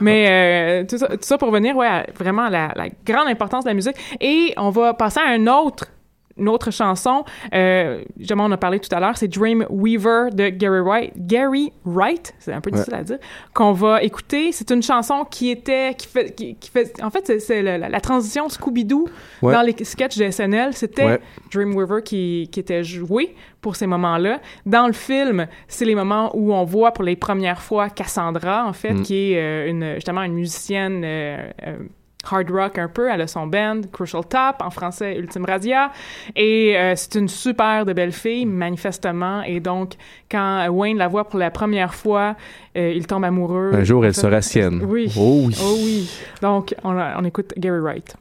[0.00, 3.70] Mais euh, tout, ça, tout, ça, pour venir, ouais, vraiment la, la grande importance de
[3.70, 3.96] la musique.
[4.22, 5.86] Et on va passer à un autre
[6.38, 7.24] une autre chanson,
[7.54, 11.12] euh, justement, on a parlé tout à l'heure, c'est Dream Weaver de Gary Wright.
[11.16, 13.18] Gary Wright, c'est un peu difficile à dire,
[13.54, 14.52] qu'on va écouter.
[14.52, 19.08] C'est une chanson qui était, qui fait, qui, fait en fait, c'est la, transition Scooby-Doo
[19.42, 20.72] dans les sketchs de SNL.
[20.74, 21.20] C'était
[21.52, 24.40] Dream Weaver qui, qui était joué pour ces moments-là.
[24.66, 28.72] Dans le film, c'est les moments où on voit pour les premières fois Cassandra, en
[28.72, 29.02] fait, mm.
[29.02, 31.50] qui est euh, une, justement une musicienne euh,
[32.30, 33.10] hard rock un peu.
[33.10, 35.90] Elle a son band, Crucial Top, en français Ultime Radia.
[36.36, 39.42] Et euh, c'est une super de belle fille, manifestement.
[39.42, 39.94] Et donc,
[40.30, 42.36] quand Wayne la voit pour la première fois,
[42.76, 43.72] euh, il tombe amoureux.
[43.74, 44.82] Un jour, elle sera sienne.
[44.84, 45.12] Oui.
[45.16, 45.58] Oh oui.
[45.62, 46.10] Oh oui.
[46.42, 48.16] Donc, on, on écoute Gary Wright.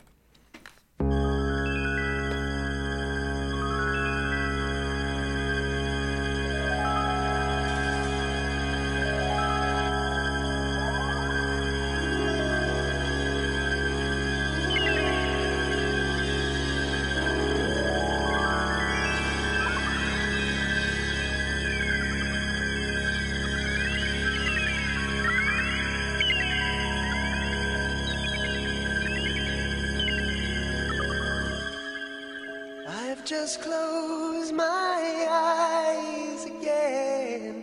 [33.28, 37.62] Just close my eyes again.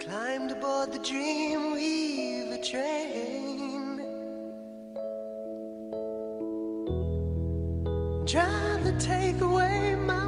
[0.00, 4.00] Climbed aboard the Dreamweaver train.
[8.26, 10.19] Trying to take away my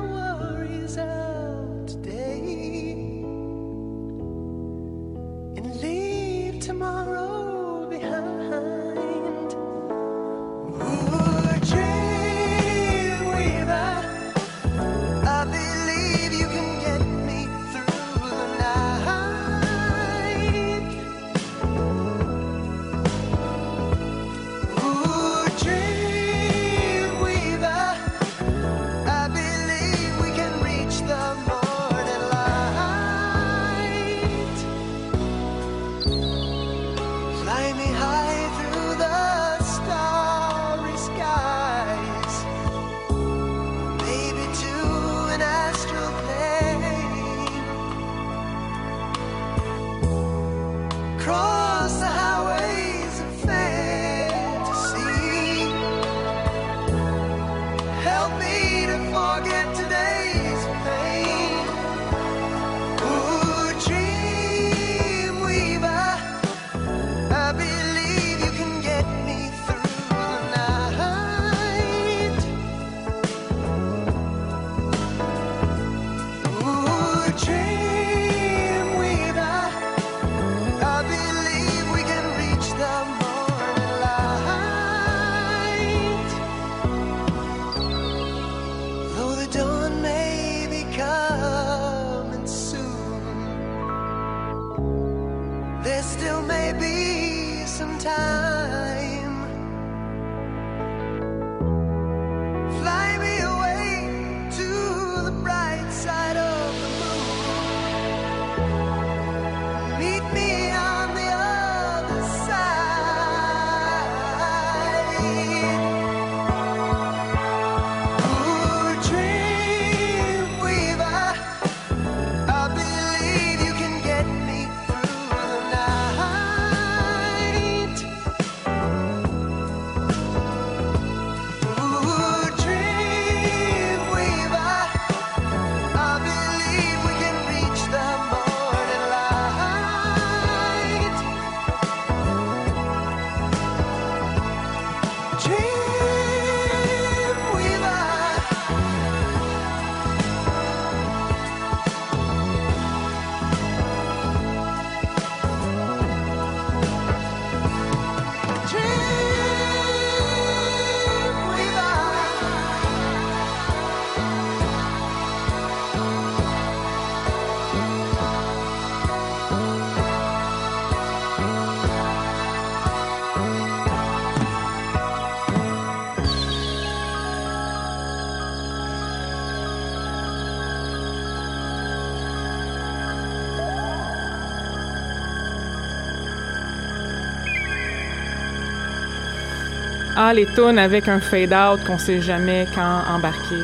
[190.14, 193.62] Ah, les tunes avec un fade-out qu'on sait jamais quand embarquer.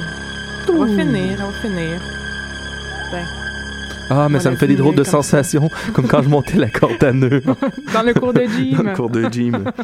[0.69, 2.01] On va finir, on va finir.
[3.13, 3.38] Ben.
[4.11, 7.03] Ah, mais ça me fait des drôles de sensations, comme quand je montais la corde
[7.03, 7.43] à nœud.
[7.93, 8.77] Dans le cours de gym.
[8.77, 9.65] Dans le cours de gym.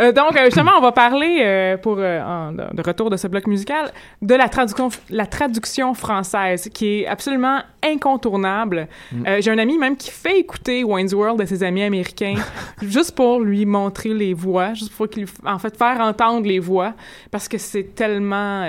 [0.00, 3.90] Euh, donc, euh, justement, on va parler, euh, pour de retour de ce bloc musical,
[4.22, 8.88] de la traduction, la traduction française, qui est absolument incontournable.
[9.12, 9.24] Mm.
[9.40, 12.36] J'ai un ami même qui fait écouter Wayne's World à ses amis américains,
[12.82, 16.94] juste pour lui montrer les voix, juste pour qu'il, en fait, faire entendre les voix,
[17.30, 18.64] parce que c'est tellement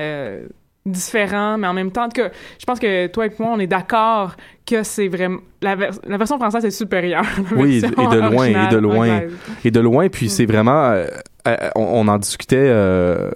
[0.86, 4.36] différent, mais en même temps, que je pense que toi et moi, on est d'accord
[4.66, 7.26] que c'est vraiment la, la, version française est supérieure.
[7.56, 9.22] Oui, et de loin, et de loin,
[9.64, 10.10] et de loin.
[10.10, 10.52] Puis c'est mm.
[10.52, 11.06] vraiment, euh,
[11.48, 13.32] euh, on, en discutait euh,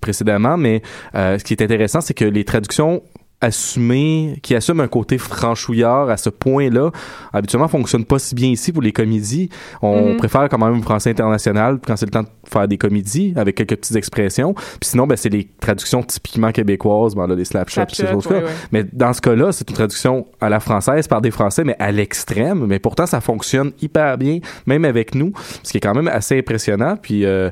[0.00, 0.82] précédemment, mais
[1.14, 3.02] ce qui est intéressant, c'est que les traductions
[3.46, 6.90] assumé, qui assume un côté franchouillard à ce point-là,
[7.32, 9.48] habituellement fonctionne pas si bien ici pour les comédies.
[9.82, 10.16] On mhm.
[10.16, 13.56] préfère quand même un français international quand c'est le temps de faire des comédies avec
[13.56, 14.54] quelques petites expressions.
[14.54, 18.42] Puis sinon, ben, c'est les traductions typiquement québécoises, ben, là, des slapshots, ces choses-là.
[18.72, 21.92] Mais dans ce cas-là, c'est une traduction à la française par des Français, mais à
[21.92, 22.66] l'extrême.
[22.66, 25.32] Mais pourtant, ça fonctionne hyper bien, même avec nous,
[25.62, 26.96] ce qui est quand même assez impressionnant.
[27.00, 27.50] Puis euh,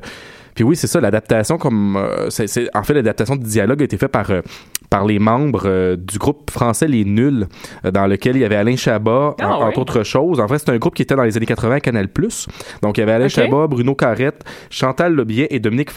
[0.55, 3.97] puis oui, c'est ça, l'adaptation comme euh, c'est en fait l'adaptation du dialogue a été
[3.97, 4.41] faite par euh,
[4.89, 7.47] par les membres euh, du groupe français Les Nuls,
[7.83, 10.39] dans lequel il y avait Alain Chabat, ah, entre autres choses.
[10.39, 12.07] En fait, c'est un groupe qui était dans les années 80 à Canal+.
[12.81, 15.91] Donc, il y avait Alain Chabat, Bruno Carrette, Chantal Lebier et Dominique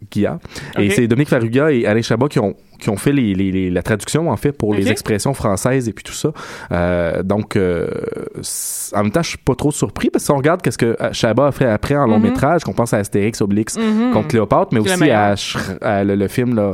[0.00, 0.38] Farougia.
[0.78, 3.82] Et c'est Dominique Farougia et Alain Chabat qui ont qui ont fait les, les, la
[3.82, 6.32] traduction en fait pour les expressions françaises et puis tout ça.
[6.72, 7.88] Euh, donc euh,
[8.94, 11.48] en même temps, je suis pas trop surpris parce qu'on regarde qu'est-ce que euh, Chabat
[11.48, 12.30] a fait après en long mhm.
[12.30, 14.12] métrage, qu'on pense à Astérix, Obélix mhm.
[14.12, 15.34] contre Cléopâtre, mais aussi à,
[16.04, 16.72] le, film là,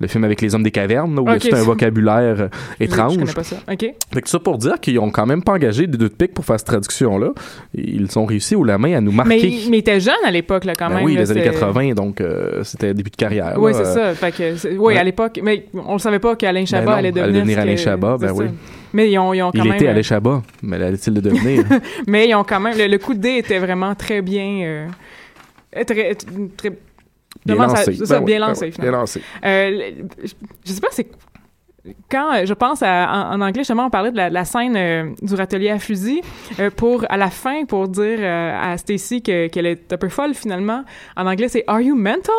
[0.00, 2.48] le film avec les hommes des cavernes où c'est un vocabulaire
[2.80, 3.14] étrange.
[3.14, 3.56] Je connais pas ça.
[3.70, 3.94] Ok.
[4.12, 6.34] Fait que ça pour dire qu'ils ont quand même pas engagé des deux de pique
[6.34, 7.30] pour faire cette traduction là.
[7.74, 9.36] Ils ont réussi ou la main à nous marquer.
[9.36, 11.04] Mais, mais il était jeune à l'époque là quand ben même.
[11.04, 12.15] Oui, les années 80, donc
[12.62, 13.54] c'était début de carrière.
[13.58, 14.14] Oui, c'est ça.
[14.14, 17.28] Fait que, oui, à l'époque, mais on ne savait pas qu'Alain ben Chabat allait devenir.
[17.28, 18.46] Allait devenir Alain Chabat, ben oui.
[18.92, 19.76] Mais ils ont, ils ont quand il même.
[19.76, 21.64] était Alain Chabat, mais allait-il le devenir?
[22.06, 22.76] mais ils ont quand même.
[22.76, 24.88] Le, coup de dé était vraiment très bien.
[25.74, 26.14] Euh, très,
[26.56, 26.72] très,
[27.44, 27.94] Bien lancé.
[27.94, 29.22] Ça, ça, ben bien lancé, ben bien lancé.
[29.44, 29.90] Euh,
[30.64, 31.08] je sais pas c'est
[32.10, 35.34] quand euh, je pense à, en, anglais, justement, on parlait de la, scène euh, du
[35.34, 36.20] râtelier à fusil
[36.60, 40.84] euh, pour à la fin pour dire à Stacy qu'elle est un peu folle finalement.
[41.16, 42.34] En anglais, c'est Are you mental?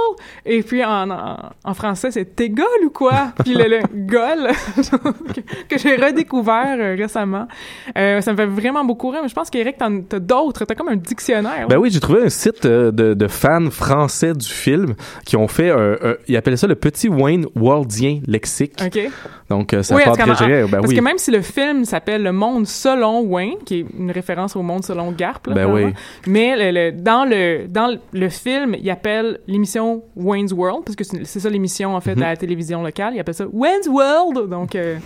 [0.45, 3.33] Et puis en, en, français, c'est T'es gol ou quoi?
[3.43, 4.49] puis le, le gol
[5.69, 7.47] que, j'ai redécouvert récemment.
[7.95, 9.21] ça me fait vraiment beaucoup rire.
[9.23, 10.65] Mais je pense qu'Eric, t'as d'autres.
[10.65, 11.67] T'as comme un dictionnaire.
[11.67, 14.95] Ben oui, j'ai trouvé un site de, de, fans français du film
[15.25, 15.95] qui ont fait un,
[16.27, 18.73] ils appelaient ça le petit Wayne Waldien lexique.
[18.83, 18.99] OK.
[19.49, 22.67] Donc, euh, ça oui, très ben Parce que même si le film s'appelle Le Monde
[22.67, 25.93] selon Wayne, qui est une référence au Monde selon Garp, ben oui.
[26.25, 31.39] mais le, dans, le, dans le film, il appelle l'émission Wayne's World, parce que c'est
[31.39, 32.23] ça l'émission, en fait, mhm.
[32.23, 33.13] à la télévision locale.
[33.15, 34.49] Il appelle ça Wayne's World.
[34.49, 34.97] Donc, euh,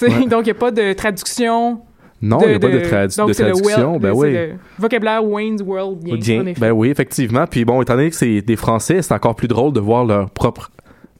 [0.28, 1.80] donc il n'y a pas de traduction
[2.22, 2.84] non, il n'y a pas de, de
[3.32, 3.98] traduction.
[3.98, 4.32] ben oui.
[4.32, 6.02] Le vocabulaire Wayne's World.
[6.02, 7.46] Bien, ben oui, effectivement.
[7.46, 10.30] Puis bon, étant donné que c'est des Français, c'est encore plus drôle de voir leur
[10.30, 10.70] propre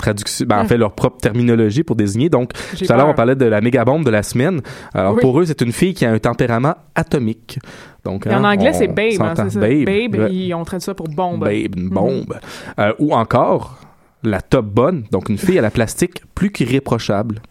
[0.01, 2.29] traduction, ben, en fait leur propre terminologie pour désigner.
[2.29, 4.61] Donc tout à l'heure on parlait de la méga bombe de la semaine.
[4.95, 7.59] Alors pour eux c'est une fille qui a un tempérament atomique.
[8.05, 9.61] Donc, en hein, anglais, c'est babe, hein, ça.
[9.61, 11.41] Babe, babe ils ont traduit ça pour bombe.
[11.41, 12.39] Babe, une bombe.
[12.79, 13.79] Euh, ou encore,
[14.23, 17.43] la top bonne, donc une fille à la plastique plus qu'irréprochable.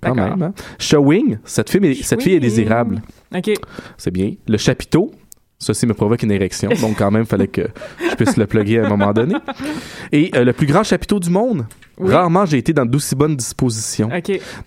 [0.00, 0.42] Quand même.
[0.42, 0.52] Hein?
[0.78, 3.02] Showing, cette fille, est, cette fille est désirable.
[3.34, 3.52] OK.
[3.96, 4.34] C'est bien.
[4.48, 5.12] Le chapiteau,
[5.62, 7.68] Ceci me provoque une érection, donc quand même, il fallait que
[8.10, 9.36] je puisse le plugger à un moment donné.
[10.10, 11.66] Et euh, le plus grand chapiteau du monde?
[12.00, 14.08] Rarement j'ai été dans d'aussi bonnes dispositions.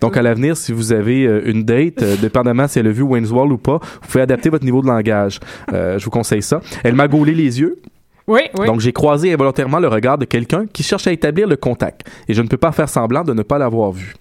[0.00, 3.02] Donc à l'avenir, si vous avez euh, une date, euh, dépendamment si elle a vu
[3.02, 5.38] Wayne's Wall ou pas, vous pouvez adapter votre niveau de langage.
[5.70, 6.62] je vous conseille ça.
[6.82, 7.76] Elle m'a gaulé les yeux.
[8.26, 8.66] Oui, oui.
[8.66, 12.08] Donc j'ai croisé involontairement le regard de quelqu'un qui cherche à établir le contact.
[12.26, 14.14] Et je ne peux pas faire semblant de ne pas l'avoir vu.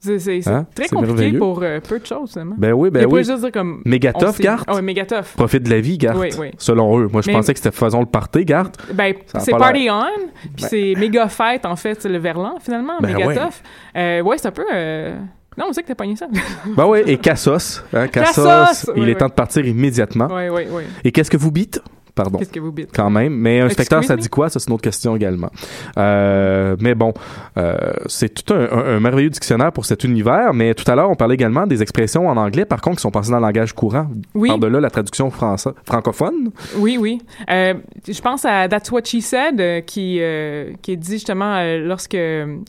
[0.00, 0.66] C'est hein?
[0.74, 2.54] très compliqué pour euh, peu de choses, seulement.
[2.56, 3.22] Ben oui, ben oui.
[3.22, 3.82] Juste dire comme.
[3.84, 4.64] Mégatoff, Gart.
[4.66, 4.96] Ah oui.
[5.36, 6.16] Profite de la vie, Gart.
[6.16, 6.50] Oui, oui.
[6.56, 7.08] Selon eux.
[7.12, 8.70] Moi, je pensais que c'était faisons le party, Gart.
[8.94, 10.04] Ben, c'est Party On,
[10.56, 10.68] puis ben...
[10.68, 13.62] c'est méga fête, en fait, le Verlan, finalement, ben Mégatoff.
[13.94, 14.64] Ouais, euh, ouais c'est un peu.
[14.72, 15.18] Euh...
[15.58, 16.28] Non, on sait que t'as pogné ça.
[16.76, 17.84] ben oui, et Cassos.
[17.92, 20.28] Hein, Cassos, Cassos il est temps de partir immédiatement.
[20.30, 20.82] Oui, oui, oui.
[21.04, 21.80] Et qu'est-ce que vous bites?
[22.22, 22.38] Pardon.
[22.38, 22.90] Qu'est-ce que vous bites?
[22.94, 23.34] Quand même.
[23.34, 24.50] Mais un spectateur, ça dit quoi?
[24.50, 25.50] Ça, c'est une autre question également.
[25.96, 27.14] Euh, mais bon,
[27.56, 30.52] euh, c'est tout un, merveilleux dictionnaire pour cet univers.
[30.52, 33.10] Mais tout à l'heure, on parlait également des expressions en anglais, par contre, qui sont
[33.10, 34.08] passées dans le langage courant.
[34.34, 34.48] Oui.
[34.48, 36.50] Par-delà la traduction française, francophone.
[36.76, 37.22] Oui, oui.
[37.50, 37.74] Euh,
[38.06, 40.20] je pense à That's What She Said, qui,
[40.82, 42.18] qui est dit justement lorsque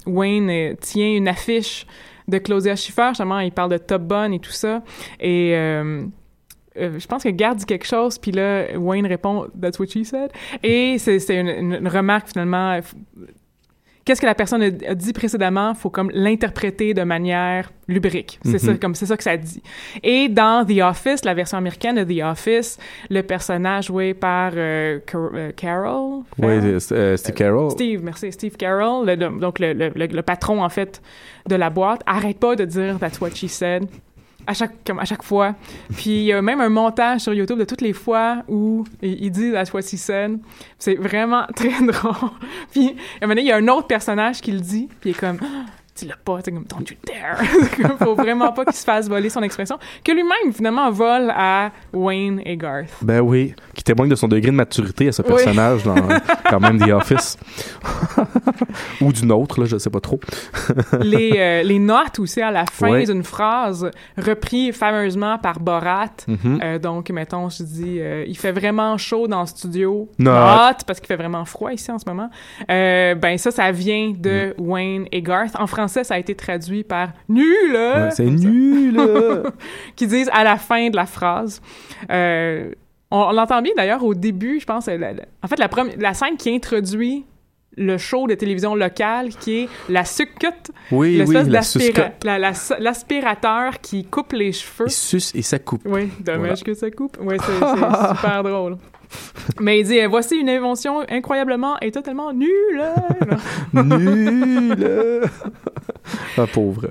[0.06, 1.86] Wayne tient une affiche
[2.28, 4.82] de Claudia Schiffer, justement, il parle de Top Bun et tout ça.
[5.20, 5.54] Et
[6.78, 10.04] euh, je pense que Garde dit quelque chose, puis là, Wayne répond «That's what she
[10.06, 10.32] said».
[10.64, 12.80] Et c'est une, une, remarque, finalement,
[14.06, 18.40] qu'est-ce que la personne a, dit précédemment, faut comme l'interpréter de manière lubrique.
[18.44, 18.80] C'est ça, Mhm.
[18.80, 19.62] comme c'est ça que ça dit.
[20.02, 22.78] Et dans The Office, la version américaine de The Office,
[23.10, 26.24] le personnage joué par euh, Car- euh, Carol?
[26.40, 26.54] Oui,
[26.94, 27.72] euh, Steve Carroll.
[27.72, 31.02] Steve, merci, Steve Carroll, le- le- donc le, le- le- le patron en fait
[31.48, 33.86] de la boîte, arrête pas de dire That's what she said
[34.48, 35.56] à chaque comme à chaque fois.
[35.96, 39.32] Puis il y a même un montage sur YouTube de toutes les fois où il,
[39.54, 40.40] That's what she said.
[40.78, 42.30] C'est vraiment très drôle.
[42.72, 42.88] Puis
[43.22, 45.16] à un moment donné, il y a un autre personnage qui le dit, puis il
[45.16, 45.38] est comme
[45.96, 47.38] dis-le pas, c'est comme don't you dare.
[47.78, 51.72] Comme, Faut vraiment pas qu'il se fasse voler son expression, que lui-même finalement vole à
[51.94, 52.90] Wayne et Garth.
[53.02, 55.28] Ben oui, qui témoigne de son degré de maturité à ce Oui.
[55.28, 55.96] personnage dans
[56.52, 57.38] quand même The Office.
[59.02, 60.20] Ou d'une autre, là, je sais pas trop.
[61.02, 63.06] les, euh, les notes aussi à la fin Ouais.
[63.06, 66.08] d'une phrase repris fameusement par Borat.
[66.28, 66.60] Mhm.
[66.64, 70.10] Euh, donc, mettons, je dis, euh, il fait vraiment chaud dans le studio.
[70.20, 70.34] Note.
[70.36, 72.30] Note, parce qu'il fait vraiment froid ici en ce moment.
[72.70, 74.54] Euh, ben ça, ça vient de Mm.
[74.70, 75.56] Wayne et Garth.
[75.60, 77.46] En français, ça a été traduit par «nul!
[77.74, 79.00] Ouais, c'est nul,
[79.96, 81.62] qui disent à la fin de la phrase.
[83.12, 84.88] On on l'entend bien d'ailleurs au début, je pense.
[84.88, 87.26] la- la- en fait, la, première, la scène qui introduit
[87.78, 92.24] le show de télévision local, qui est la succotte, Oui, l'espèce la d'aspira- suscotte.
[92.26, 94.88] la- la- l'aspirateur qui coupe les cheveux.
[94.88, 95.82] Il suce et ça coupe.
[95.86, 96.56] Oui, dommage Voilà.
[96.62, 97.18] que ça coupe.
[97.22, 97.52] Oui, c'est
[98.18, 98.78] super drôle.
[99.60, 102.50] Mais il dit euh, voici une invention incroyablement et totalement nulle.
[103.74, 104.76] nul.
[104.78, 105.28] là.
[106.38, 106.88] ah, pauvre.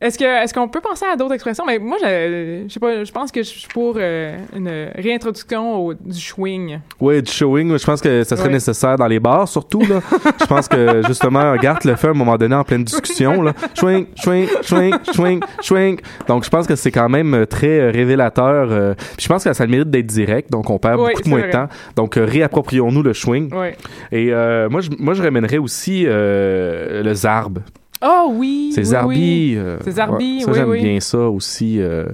[0.00, 1.64] Est-ce que est-ce qu'on peut penser à d'autres expressions?
[1.66, 3.02] Mais moi, je, je sais pas.
[3.02, 6.78] Je pense que je suis pour euh, une réintroduction au, du chewing.
[7.00, 8.54] Oui, du showing, je pense que ça serait Ouais.
[8.54, 9.80] nécessaire dans les bars, surtout.
[9.80, 10.00] Là.
[10.40, 13.42] je pense que, justement, Garth le fait à un moment donné en pleine discussion.
[13.42, 13.54] Là.
[13.74, 15.98] Swing, swing, swing, swing, swing.
[16.28, 18.68] Donc, je pense que c'est quand même très euh, révélateur.
[18.70, 21.28] euh, je pense que ça a le mérite d'être direct, donc on perd beaucoup de
[21.28, 21.48] moins vrai.
[21.48, 21.68] de temps.
[21.96, 23.12] Donc, réapproprions-nous le.
[23.52, 23.76] Ouais.
[24.12, 24.30] Et
[24.70, 27.58] moi, je, moi, je ramènerais aussi le zarbe.
[28.02, 28.70] Oh oui.
[28.74, 29.16] C'est oui, zarbi.
[29.18, 29.54] oui.
[29.56, 32.06] euh, C'est zarbi, ça, oui, j'aime bien ça aussi euh,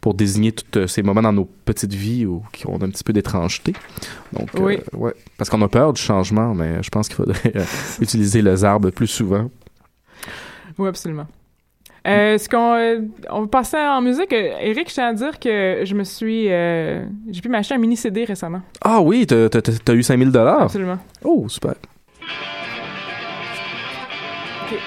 [0.00, 3.02] pour désigner tous euh, ces moments dans nos petites vies où qui ont un petit
[3.02, 3.72] peu d'étrangeté.
[4.32, 4.78] Donc, euh, Oui.
[4.92, 5.14] ouais.
[5.38, 7.52] Parce qu'on a peur du changement, mais je pense qu'il faudrait
[8.00, 9.50] utiliser le zarbe plus souvent.
[10.78, 11.26] Oui, absolument.
[12.06, 14.32] Euh, Est-ce qu'on euh, on va passer en musique?
[14.32, 16.44] Euh, Eric, je tiens à dire que je me suis...
[16.46, 18.62] J'ai pu m'acheter un mini CD récemment.
[18.80, 20.62] Ah oui, t'as t'as- t'as- eu 5000 dollars?
[20.62, 20.98] Absolument.
[21.24, 21.74] Oh, super.
[24.64, 24.78] OK.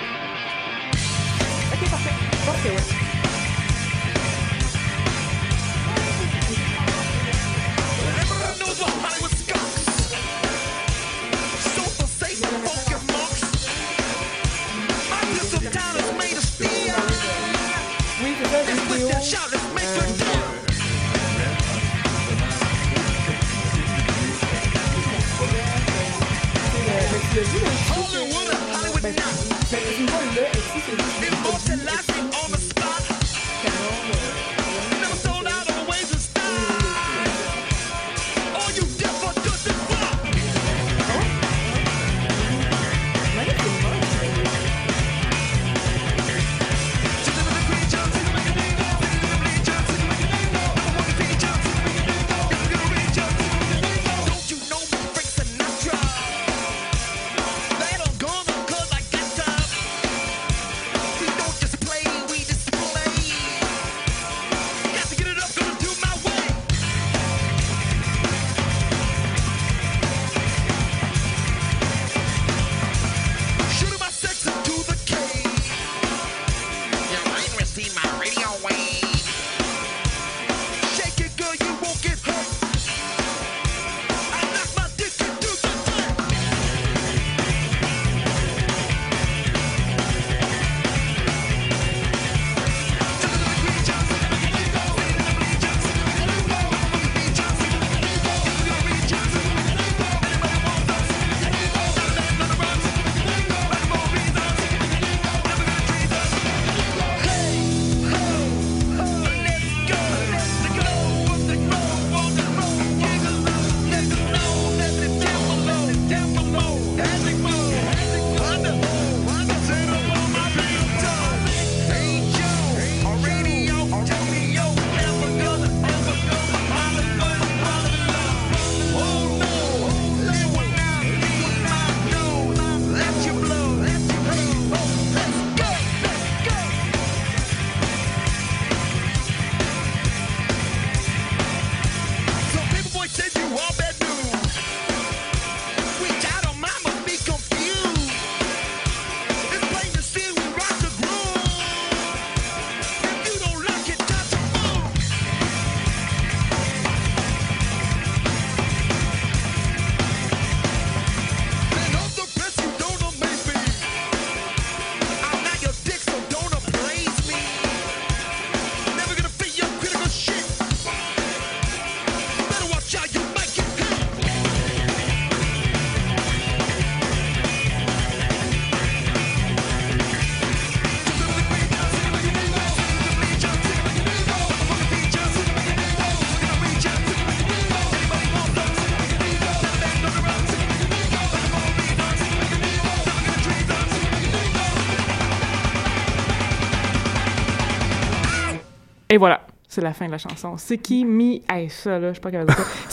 [199.75, 200.55] C'est la fin de la chanson.
[200.55, 201.43] Siki Mi.
[201.49, 202.47] Hey, ça, là, je sais pas qu'elle.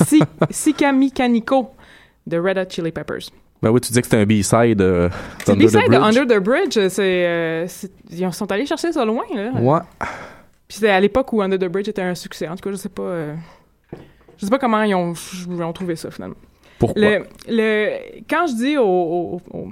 [0.05, 0.20] Si,
[0.51, 1.70] Sika Mi Kaniko
[2.26, 3.30] de Red Hot Chili Peppers.
[3.62, 5.09] Ben oui, tu disais que c'était un B-side euh,
[5.45, 6.76] C'est B-side de Under the Bridge.
[6.76, 7.68] Euh,
[8.11, 9.53] ils sont allés chercher ça loin, là.
[9.61, 9.78] Ouais.
[10.66, 12.49] Puis c'était à l'époque où Under the Bridge était un succès.
[12.49, 13.03] En tout cas, je sais pas.
[13.03, 13.35] Euh,
[14.37, 15.12] je sais pas comment ils ont,
[15.49, 16.35] ils ont trouvé ça, finalement.
[16.80, 17.01] Pourquoi?
[17.01, 17.91] Le, le,
[18.28, 19.68] quand je dis aux, aux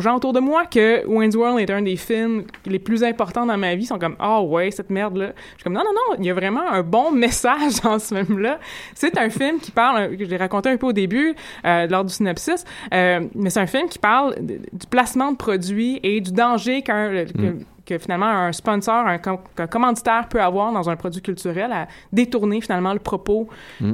[0.00, 3.56] gens autour de moi que Wayne's World est un des films les plus importants dans
[3.56, 5.92] ma vie sont comme ah oh ouais cette merde là je suis comme non non
[5.92, 8.58] non il y a vraiment un bon message dans ce film là
[8.94, 11.34] c'est un film qui parle je l'ai raconté un peu au début
[11.64, 16.00] euh, lors du synopsis euh, mais c'est un film qui parle du placement de produits
[16.02, 17.64] et du danger qu'un mm.
[17.84, 19.18] que, finalement un sponsor, un,
[19.66, 23.48] commanditaire peut avoir dans un produit culturel à détourner finalement le propos
[23.80, 23.92] mm.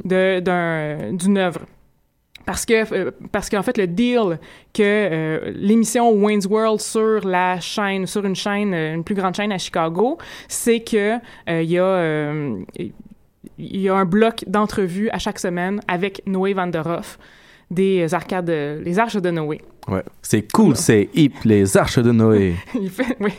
[1.11, 1.61] d'une œuvre
[2.49, 4.39] parce que euh, parce qu'en fait le deal
[4.73, 9.35] que euh, l'émission Wayne's World sur la chaîne sur une chaîne euh, une plus grande
[9.35, 12.33] chaîne à Chicago c'est que il y a
[13.59, 17.19] il y a un bloc d'entrevues à chaque semaine avec Noé Van der Hoff
[17.69, 18.49] des arcades
[18.83, 19.61] les arches de Noé.
[19.87, 22.55] Ouais, c'est cool, c'est hip les arches de Noé.
[22.73, 23.33] il fait oui.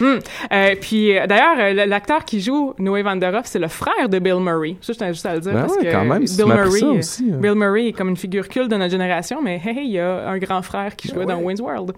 [0.00, 0.18] Hmm.
[0.52, 4.18] Euh, puis euh, d'ailleurs, euh, l'acteur qui joue Noé Van Der c'est le frère de
[4.18, 4.76] Bill Murray.
[4.80, 5.52] Ça, je tiens juste à le dire.
[5.52, 7.38] Ben parce que quand même, Bill Murray, aussi, hein.
[7.38, 10.28] Bill Murray est comme une figure culte de notre génération, mais hey, il y a
[10.28, 11.92] un grand frère qui ben jouait dans Wayne's World.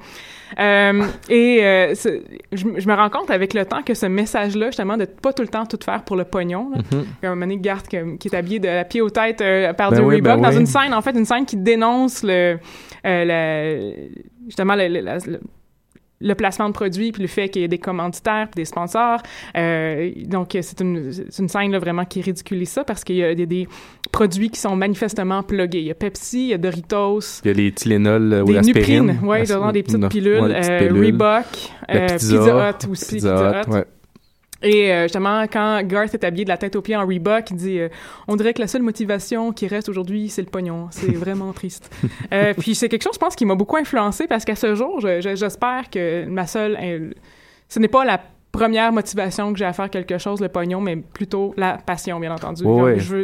[0.59, 1.95] et
[2.53, 5.49] je, me rends compte avec le temps que ce message-là, justement, de pas tout le
[5.49, 6.71] temps tout faire pour le pognon.
[6.71, 6.79] Là.
[6.79, 7.27] Mm -hmm.
[7.27, 9.43] Un moment Garth qui, est habillé de la pied aux têtes
[9.77, 12.59] par ben du Reebok ben dans une scène, en fait, une scène qui dénonce le,
[14.47, 15.41] justement le, le
[16.35, 19.21] placement de produits puis le fait qu'il y ait des commanditaires puis des sponsors.
[19.57, 23.35] Euh, donc, c'est une, une scène là, vraiment qui ridiculise ça parce qu'il y a
[23.35, 23.69] des, des,
[24.13, 25.81] produits qui sont manifestement pluggés.
[25.81, 27.43] Il y a Pepsi, il y a Doritos.
[27.45, 29.21] Il y a les Tylenol euh, ou l'aspirine.
[29.23, 29.39] Oui,
[29.73, 30.41] des petites pilules.
[30.41, 31.45] Ouais, euh, Reebok,
[31.91, 33.15] euh, Pizza, Hut aussi.
[33.17, 33.85] Pizza, Hut, Ouais.
[34.63, 37.57] Et euh, justement, quand Garth est habillé de la tête aux pieds en Reebok, il
[37.57, 37.89] dit euh,
[38.27, 40.89] On dirait que la seule motivation qui reste aujourd'hui, c'est le pognon.
[40.91, 41.95] C'est vraiment triste.
[42.33, 45.01] Euh, puis c'est quelque chose, je pense, qui m'a beaucoup influencé parce qu'à ce jour,
[45.01, 47.15] j'espère que ma seule...
[47.69, 50.97] ce n'est pas la première motivation que j'ai à faire quelque chose, le pognon, mais
[50.97, 52.65] plutôt la passion, bien entendu.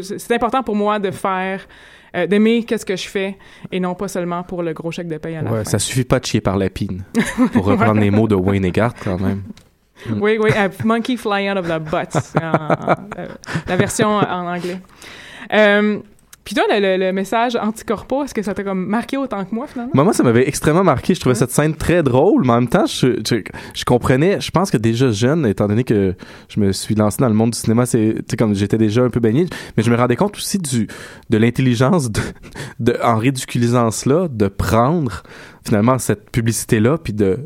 [0.02, 1.66] c'est important pour moi de faire...
[2.28, 3.36] d'aimer qu'est-ce que je fais
[3.72, 6.04] et non pas seulement pour le gros chèque de paye à la ouais, Ça suffit
[6.04, 7.02] pas de chier par la pine,
[7.52, 9.42] pour reprendre les mots de Wayne et Garth, quand même.
[10.08, 10.20] Mm.
[10.20, 10.50] Oui, oui,
[10.84, 13.26] Monkey Fly Out of the Butt, euh,
[13.68, 14.80] la version en anglais.
[15.52, 15.98] Euh,
[16.44, 19.66] puis toi, le, le, message anticorpo, est-ce que ça t'a comme marqué autant que moi,
[19.66, 20.04] finalement?
[20.04, 21.14] Moi, ça m'avait extrêmement marqué.
[21.14, 24.70] Je trouvais cette scène très drôle, mais en même temps, je, je, comprenais, je pense
[24.70, 26.14] que déjà jeune, étant donné que
[26.48, 29.20] je me suis lancé dans le monde du cinéma, c'est, comme j'étais déjà un peu
[29.20, 29.46] baigné,
[29.76, 30.86] mais je me rendais compte aussi du,
[31.30, 32.20] de l'intelligence de,
[32.78, 35.22] de, en ridiculisant cela, de prendre
[35.64, 37.38] finalement cette publicité là puis de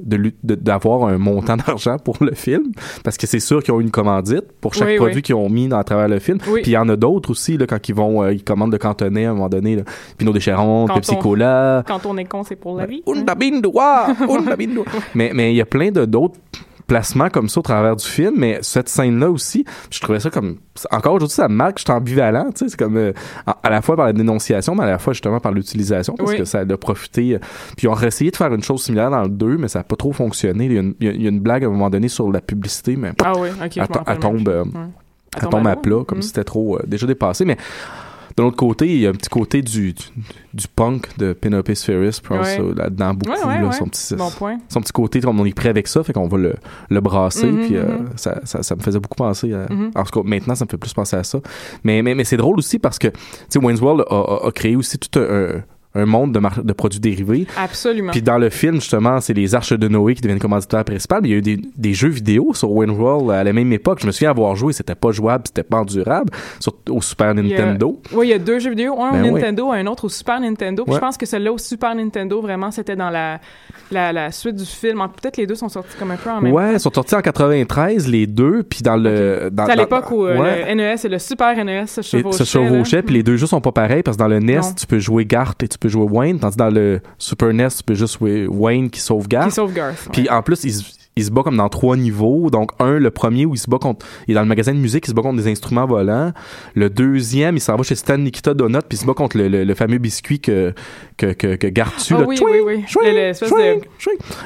[0.42, 2.72] d'avoir un montant d'argent pour le film
[3.04, 5.78] parce que c'est sûr qu'ils ont une commandite pour chaque produit qu'ils ont mis dans,
[5.78, 6.38] à travers le film.
[6.38, 8.76] Puis il y en a d'autres aussi là quand ils vont euh, ils commandent de
[8.76, 9.82] cantonner à un moment donné là.
[10.16, 11.84] Pinot des Pepsi Cola.
[11.86, 13.02] quand on est con c'est pour la vie
[15.14, 16.38] mais mais il y a plein de d'autres
[16.88, 20.56] placement comme ça au travers du film, mais cette scène-là aussi, je trouvais ça comme
[20.90, 23.12] encore aujourd'hui ça marque, je suis ambivalent, tu sais, c'est comme euh,
[23.46, 26.44] à, la fois par la dénonciation, mais à la fois justement par l'utilisation parce que
[26.44, 27.34] ça a profité.
[27.34, 27.38] Euh,
[27.76, 29.82] puis on a essayé de faire une chose similaire dans le 2, mais ça a
[29.84, 30.64] pas trop fonctionné.
[30.64, 32.40] Il y, a une, il y a une blague à un moment donné sur la
[32.40, 34.64] publicité, mais ah oui, elle, tombe, euh,
[35.36, 36.04] elle, tombe à plat?
[36.06, 36.22] comme mm.
[36.22, 37.58] si c'était trop déjà dépassé, mais
[38.38, 39.94] de l'autre côté, il y a un petit côté du,
[40.54, 42.20] du, punk de Penelope Ferris,
[42.76, 43.36] là-dedans beaucoup,
[43.72, 44.14] son, petit,
[44.68, 46.54] son petit côté, on est prêt avec ça, fait qu'on va le,
[46.88, 48.16] le brasser, mm-hmm, puis euh, mm-hmm.
[48.16, 49.90] ça, ça, ça, me faisait beaucoup penser à, mm-hmm.
[49.94, 51.40] En tout cas, maintenant, ça me fait plus penser à ça.
[51.82, 53.18] Mais, mais, mais c'est drôle aussi parce que, tu
[53.48, 55.62] sais, Wayne's World a, a, créé aussi tout un un
[56.06, 57.46] monde de, de produits dérivés.
[57.56, 58.12] Absolument.
[58.12, 61.16] Puis dans le film, justement, c'est les Arches de Noé qui deviennent commanditaires principaux.
[61.22, 64.00] Mais il y a eu des, des jeux vidéo sur World à la même époque.
[64.00, 68.00] Je me souviens avoir joué, c'était pas jouable, c'était pas endurable sur, au Super Nintendo.
[68.12, 70.40] oui, il y a deux jeux vidéo, un ben au Nintendo, un autre au Super
[70.40, 70.84] Nintendo.
[70.84, 73.40] Puis je pense que celui-là au Super Nintendo, vraiment, c'était dans la,
[73.90, 74.98] la, la, suite du film.
[75.20, 76.68] Peut-être les deux sont sortis comme un peu en même ouais, temps.
[76.68, 78.62] Ouais, ils sont sortis en 93, les deux.
[78.62, 79.50] Puis dans le...
[79.56, 82.38] C'est à l'époque où euh, le NES et le Super NES se chevauchaient.
[82.38, 84.86] Se chevauchaient, puis les deux jeux sont pas pareils parce que dans le NES, tu
[84.86, 87.94] peux jouer Garth et tu peux jouer Wayne, tandis dans le Super NES, tu peux
[87.94, 89.48] juste jouer Wayne qui sauvegarde.
[89.48, 89.94] Qui sauvegarde.
[90.12, 92.50] Puis en plus, ils, il se bat comme dans trois niveaux.
[92.50, 94.78] Donc, un, le premier où il se bat contre, il est dans le magasin de
[94.78, 96.32] musique, il se bat contre des instruments volants.
[96.74, 99.48] Le deuxième, il s'en va chez Stan Nikita Donut, puis il se bat contre le,
[99.48, 100.72] le, fameux biscuit que,
[101.16, 103.80] que, que, que Gartu, ah, oui, oui, oui, L'espèce de,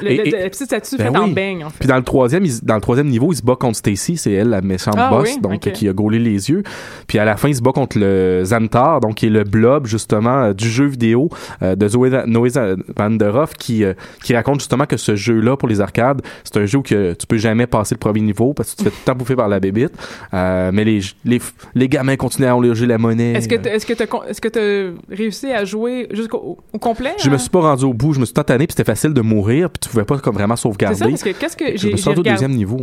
[0.01, 1.79] la petite statue ben faite en beigne, en fait.
[1.79, 4.49] Puis dans le troisième, dans le troisième niveau, il se bat contre Stacy, c'est elle,
[4.49, 6.63] la méchante ah, boss, donc, qui a gaulé les yeux.
[7.07, 9.85] Puis à la fin, il se bat contre le Xantar, donc qui est le blob,
[9.87, 11.29] justement, euh, du jeu vidéo
[11.61, 12.49] euh, de Zoé Noé
[12.95, 13.93] Van der Hoff, qui, euh,
[14.23, 17.13] qui raconte justement que ce jeu-là, pour les arcades, c'est un un jeu où que
[17.13, 19.17] tu peux jamais passer le premier niveau parce que tu te fais tout le temps
[19.17, 19.91] bouffer par la bébite.
[20.33, 21.41] Euh, mais les, les,
[21.75, 23.33] les gamins continuent à enlever la monnaie.
[23.33, 27.13] Est-ce que tu est-ce que t'as est-ce que t'as réussi à jouer jusqu'au au complet
[27.19, 27.37] Je me hein?
[27.37, 28.13] suis pas rendu au bout.
[28.13, 30.55] Je me suis tanné puis c'était facile de mourir puis tu pouvais pas comme vraiment
[30.55, 30.95] sauvegarder.
[30.97, 32.79] C'est ça parce que qu'est-ce que Je me suis rendu au deuxième niveau.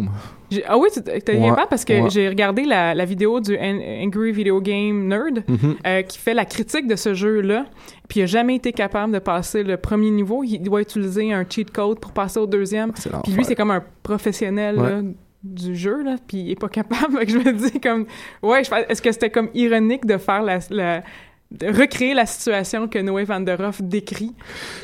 [0.66, 2.10] Ah oui, tu t'as Ouais, pas parce que ouais.
[2.10, 5.76] j'ai regardé la, la vidéo du An- Angry Video Game Nerd Mhm.
[5.86, 7.66] euh, qui fait la critique de ce jeu-là.
[8.08, 10.42] Puis il a jamais été capable de passer le premier niveau.
[10.42, 12.90] Il doit utiliser un cheat code pour passer au deuxième.
[12.96, 14.90] C'est Puis lui, c'est comme un professionnel Ouais.
[14.90, 15.00] là,
[15.42, 17.18] du jeu, là, puis il est pas capable.
[17.24, 18.06] Que je me dis comme,
[18.42, 21.02] ouais, est-ce que c'était comme ironique de faire la, la-
[21.50, 24.32] de recréer la situation que Noé Van der Hoff décrit?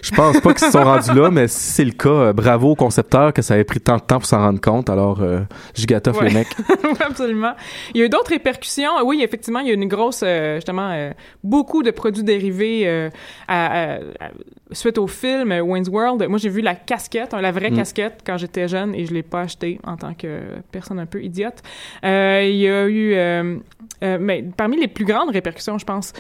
[0.03, 2.71] Je pense pas qu'ils se sont rendus là, mais si c'est le cas, euh, bravo
[2.71, 4.91] au concepteur que ça avait pris tant de temps pour s'en rendre compte.
[4.91, 5.43] Alors, euh,
[5.75, 6.29] gigatoff Ouais.
[6.29, 6.49] les mecs.
[6.83, 7.53] Oui, absolument.
[7.95, 8.91] Il y a eu d'autres répercussions.
[9.05, 11.13] Oui, effectivement, il y a une grosse, euh, justement, euh,
[11.45, 13.11] beaucoup de produits dérivés à-
[13.47, 14.31] à- à-
[14.73, 16.27] suite au film euh, Wayne's World.
[16.29, 17.77] Moi, j'ai vu la casquette, hein, la vraie Mm.
[17.77, 20.41] casquette, quand j'étais jeune et je l'ai pas achetée en tant que
[20.73, 21.63] personne un peu idiote.
[22.05, 23.57] Euh, il y a eu, euh,
[24.03, 26.13] euh, mais parmi les plus grandes répercussions, je pense,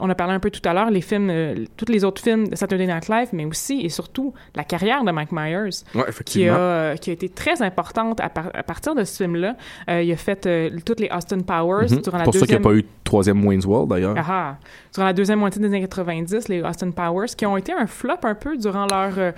[0.00, 2.48] on a parlé un peu tout à l'heure, les films, euh, tous les autres films
[2.48, 6.48] de Saturday Night Live, mais aussi et surtout la carrière de Mike Myers Ouais, qui
[6.48, 9.56] a, euh, qui a été très importante à, par- à partir de ce film-là.
[9.90, 12.00] Euh, il a fait euh, toutes les Austin Powers Mhm.
[12.02, 12.62] durant la pour ça qu'il n'y deuxième...
[12.62, 14.14] a pas eu de troisième Wayne's World, d'ailleurs.
[14.16, 14.56] Ah ah.
[14.94, 18.14] Durant la deuxième moitié des années 90, les Austin Powers, qui ont été un flop
[18.24, 19.12] un peu durant leur...
[19.18, 19.32] euh,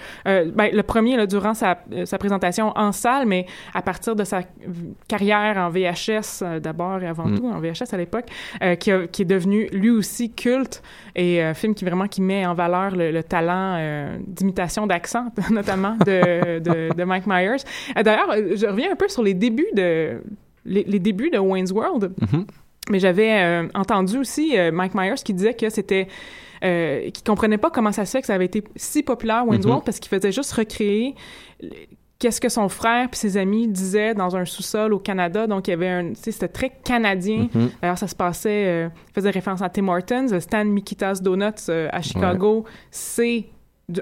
[0.54, 4.40] ben, le premier, là, durant sa, sa présentation en salle, mais à partir de sa
[5.08, 7.38] carrière en VHS, d'abord et avant Mm.
[7.38, 8.26] tout, en VHS à l'époque,
[8.78, 10.82] qui, qui est devenu lui aussi culte
[11.14, 15.26] et un film qui vraiment qui met en valeur le, le talent euh, d'imitation d'accent,
[15.50, 17.62] notamment de, de, de Mike Myers.
[17.96, 20.20] Euh, D'ailleurs, euh, je reviens un peu sur les débuts de...
[20.66, 22.12] Les, les débuts de Wayne's World.
[22.20, 22.46] Mhm.
[22.90, 26.06] Mais j'avais euh, entendu aussi euh, Mike Myers qui disait que c'était
[26.64, 29.64] euh, qui comprenait pas comment ça se fait que ça avait été si populaire Wayne's
[29.64, 29.70] Mhm.
[29.70, 31.14] World parce qu'il faisait juste recréer
[32.20, 35.46] qu'est-ce que son frère puis ses amis disaient dans un sous-sol au Canada.
[35.48, 37.48] Donc il y avait un, tu sais, c'était très canadien.
[37.52, 37.70] Mhm.
[37.82, 41.68] D'ailleurs, ça se passait, euh, il faisait référence à Tim Hortons, le stand Mikitas Donuts
[41.70, 43.46] euh, à Chicago, c'est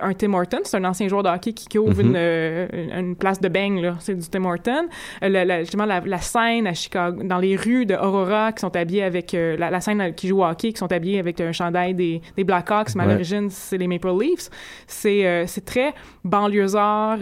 [0.02, 2.08] un Tim Hortons, c'est un ancien joueur de hockey qui, qui ouvre Mhm.
[2.10, 3.94] une, euh, une, place de bang, là.
[4.00, 4.86] C'est du Tim Hortons.
[5.22, 8.76] La- la- justement, la, la scène à Chicago, dans les rues de Aurora, qui sont
[8.76, 11.94] habillés avec, euh, la, scène qui joue au hockey, qui sont habillés avec un chandail
[11.94, 13.12] des, des Blackhawks, mais à Ouais.
[13.12, 14.50] l'origine, c'est les Maple Leafs.
[14.86, 17.18] C'est, euh, très banlieusard,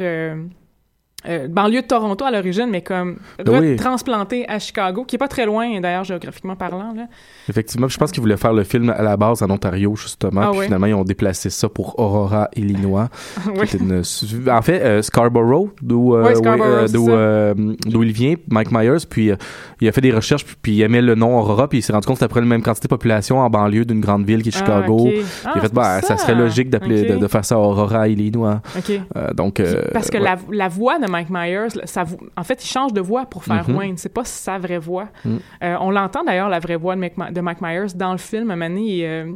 [1.28, 3.76] euh, banlieue de Toronto à l'origine, mais comme Ben oui.
[3.76, 7.06] transplanté à Chicago, qui est pas très loin, d'ailleurs, géographiquement parlant, là.
[7.48, 10.42] Effectivement, je pense qu'ils voulaient faire le film à la base en Ontario, justement.
[10.44, 13.08] Ah puis finalement, ils ont déplacé ça pour Aurora, Illinois.
[13.44, 13.66] qui Oui.
[13.80, 17.54] une su- En fait, euh, Scarborough, d'où euh, d'où ça.
[18.04, 19.06] il vient, Mike Myers.
[19.08, 19.30] Puis
[19.80, 21.92] il a fait des recherches, puis, puis il aimait le nom Aurora, puis il s'est
[21.92, 24.42] rendu compte que c'était après la même quantité de population en banlieue d'une grande ville
[24.42, 25.06] qui est Chicago.
[25.06, 25.10] Ah.
[25.10, 28.08] Puis Ah, il a fait, bah, ça serait logique d'appeler, de, de faire ça Aurora,
[28.08, 28.60] Illinois.
[28.76, 29.00] OK.
[29.16, 31.68] Euh, donc, euh, Parce que la, la voix de Mike Myers,
[32.36, 33.76] en fait, il change de voix pour faire Mhm.
[33.76, 33.96] Wayne.
[33.96, 35.08] C'est pas sa vraie voix.
[35.24, 35.40] Mhm.
[35.64, 38.18] Euh, on l'entend d'ailleurs, la vraie voix de Mike, Ma- de Mike Myers dans le
[38.18, 38.50] film.
[38.50, 39.32] À un moment donné, il, euh,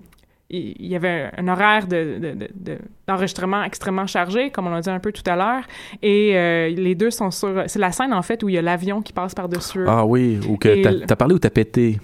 [0.50, 4.80] il- y avait un horaire de, de- de- de- d'enregistrement extrêmement chargé, comme on l'a
[4.80, 5.62] dit un peu tout à l'heure.
[6.02, 7.62] Et euh, les deux sont sur...
[7.66, 9.84] C'est la scène, en fait, où il y a l'avion qui passe par-dessus.
[9.86, 11.98] Ah oui, ou que t'as, t'as parlé ou t'as pété?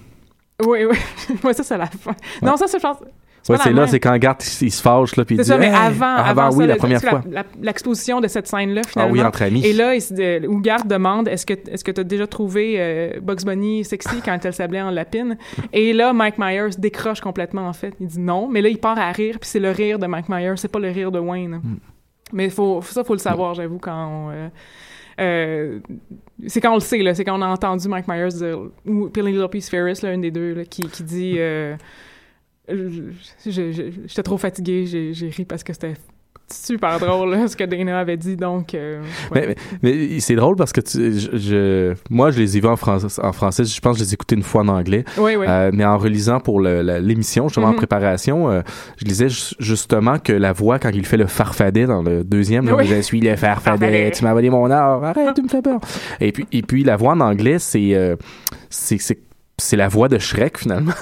[0.65, 0.97] Oui, oui.
[1.45, 2.15] ouais, ça, c'est la fin.
[2.41, 2.81] Non, ça, c'est
[3.53, 5.67] Ouais, c'est là, c'est quand Garth il, se fâche, là, puis il dit ça, mais
[5.67, 5.75] Hey!
[5.75, 7.23] avant, Ah, avant, oui, ça, la première fois.
[7.63, 9.13] l'exposition de cette scène-là, Ah finalement.
[9.13, 9.65] oui, entre amis.
[9.65, 13.21] Et là, il de- Hogarth demande est-ce que est-ce que tu as déjà trouvé euh,
[13.21, 15.37] Bugs Bunny sexy quand elle s'ablait en lapine?
[15.73, 17.95] Et là, Mike Myers décroche complètement en fait.
[18.01, 20.29] Il dit non, mais là il part à rire, puis c'est le rire de Mike
[20.29, 21.61] Myers, c'est pas le rire de Wayne.
[21.63, 21.77] Hmm.
[22.33, 24.49] Mais faut ça faut le savoir, j'avoue quand on, euh,
[25.21, 25.79] euh,
[26.47, 29.09] c'est quand on le sait là, c'est quand on a entendu Mike Myers dire ou
[29.09, 31.77] Penelope Ferris là, une des deux là, qui, qui dit euh,
[33.47, 35.95] j'étais trop fatigué, j'ai ri parce que c'était
[36.49, 39.03] super drôle là, ce que Dana avait dit donc euh,
[39.35, 39.49] ouais.
[39.49, 42.69] Mais, mais, mais c'est drôle parce que tu, je, je- moi, je les ai vus
[42.69, 43.65] en, français, en français.
[43.65, 45.05] Je pense que je les ai écoutés une fois en anglais.
[45.19, 45.45] Oui, oui.
[45.49, 47.77] Euh, mais en relisant pour l'émission, justement en Mhm.
[47.79, 48.61] préparation, euh,
[48.97, 52.69] je lisais ju- justement que la voix, quand il fait le farfadet dans le deuxième,
[52.73, 52.87] Oui.
[52.87, 55.81] je suis le farfadet, tu m'as volé mon or, arrête, tu me fais peur.
[56.21, 58.17] Et puis, et puis la voix en anglais, c'est
[58.71, 59.19] c'est
[59.59, 60.93] c'est la voix de Shrek finalement.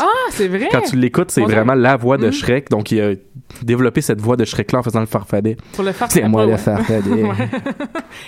[0.00, 0.68] Ah, c'est vrai.
[0.72, 2.32] Quand tu l'écoutes, c'est vraiment la voix de Mhm.
[2.32, 2.70] Shrek.
[2.70, 3.12] Donc il a
[3.62, 5.56] développé cette voix de Shrek là en faisant le farfadet.
[5.74, 6.10] Pour le faire.
[6.10, 6.58] C'est moi le ouais.
[6.58, 7.10] farfadet.
[7.22, 7.48] Ouais.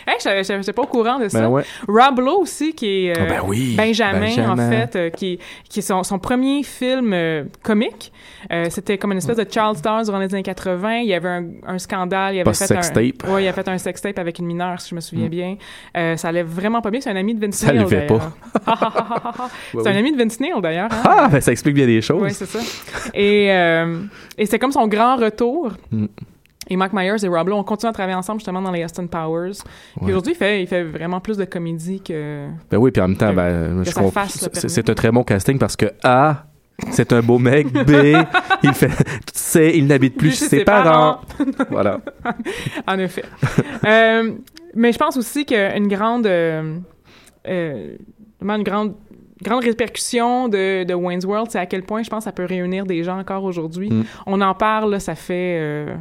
[0.06, 1.40] Hey, j'étais pas au courant de ça.
[1.42, 1.62] Ben ouais.
[1.86, 4.52] Rob Lowe aussi, qui est euh, Ah ben oui, Benjamin, Benjamin.
[4.52, 8.12] en fait, euh, qui, qui est son, son premier film euh, comique.
[8.70, 10.98] C'était comme une espèce de child stars durant les années 80.
[10.98, 12.34] Il y avait un, un scandale.
[12.34, 13.30] Il avait fait un, Post-sextape.
[13.30, 15.28] ouais, il a fait un sextape avec une mineure, si je me souviens Mm.
[15.30, 15.56] bien.
[16.16, 17.00] Ça allait vraiment pas bien.
[17.00, 18.32] C'est un ami de Vince Ça Neil, allait pas.
[19.72, 20.88] c'est un ami de Vince Neil, d'ailleurs.
[20.92, 21.02] hein.
[21.04, 22.22] Ah, ben ça explique bien des choses.
[22.22, 22.58] Oui, c'est ça.
[23.14, 23.46] Et,
[24.38, 25.72] et c'est comme son grand retour.
[25.90, 26.06] Mm.
[26.70, 29.06] et Mike Myers et Rob Lowe ont continué à travailler ensemble justement dans les Austin
[29.06, 29.58] Powers.
[29.96, 32.48] Puis aujourd'hui, il fait, il fait vraiment plus de comédie que.
[32.70, 34.26] Ben oui, puis en même temps, ben, je comprends.
[34.26, 36.46] C'est un très bon casting parce que A,
[36.90, 37.72] c'est un beau mec.
[37.72, 37.90] B,
[38.62, 38.90] il fait,
[39.32, 41.20] C, il n'habite plus chez ses, parents.
[41.70, 42.00] voilà.
[42.86, 43.24] en effet.
[43.86, 44.32] euh,
[44.74, 46.78] mais je pense aussi qu'une grande, euh,
[47.46, 47.96] euh,
[48.40, 48.94] une grande
[49.42, 52.44] grande répercussion de, de Wayne's World, c'est à quel point je pense que ça peut
[52.44, 53.90] réunir des gens encore aujourd'hui.
[53.90, 54.04] Mm.
[54.26, 55.96] On en parle, ça fait euh,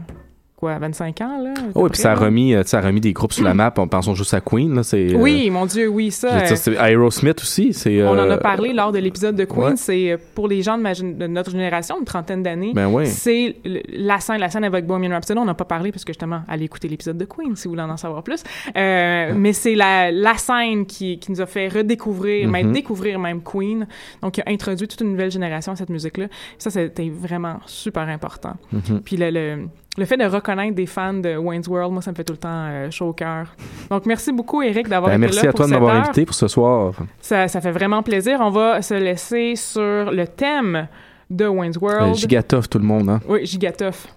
[0.64, 1.54] quoi, 25 ans, là?
[1.76, 3.74] Oh, et puis ça a, remis, euh, ça a remis des groupes sur la map.
[3.78, 4.84] On pensons juste à Queen, là.
[4.84, 6.46] C'est, euh, oui, mon Dieu, oui, ça.
[6.56, 7.74] c'est Aerosmith aussi.
[7.74, 9.76] C'est, On en a parlé lors de l'épisode de Queen.
[9.76, 12.72] C'est pour les gens de, ma, de, notre génération, une trentaine d'années.
[12.74, 12.90] Ben.
[13.06, 13.58] C'est
[13.90, 15.38] la scène, la scène avec Bohemian Rhapsody.
[15.38, 17.84] On n'a pas parlé parce que justement, allez écouter l'épisode de Queen si vous voulez
[17.84, 18.42] en savoir plus.
[18.78, 22.74] Euh, mais c'est la, la scène qui, qui nous a fait redécouvrir, même mm-hmm.
[22.74, 23.86] découvrir même Queen.
[24.22, 26.28] Donc, qui a introduit toute une nouvelle génération à cette musique-là.
[26.58, 28.54] Ça, c'était vraiment super important.
[28.74, 29.00] Mm-hmm.
[29.02, 29.68] Puis le, le
[29.98, 32.40] le fait de reconnaître des fans de Wayne's World, moi, ça me fait tout le
[32.40, 33.56] temps euh, chaud au cœur.
[33.90, 35.42] Donc, merci beaucoup, Eric, d'avoir ben, été là.
[35.44, 36.94] Merci à toi de m'avoir invité pour ce soir.
[37.22, 38.40] Ça, ça fait vraiment plaisir.
[38.42, 40.88] On va se laisser sur le thème
[41.30, 42.12] de Wayne's World.
[42.12, 43.22] Euh, Gigatoff, tout le monde, hein?
[43.28, 44.08] Oui, Gigatoff.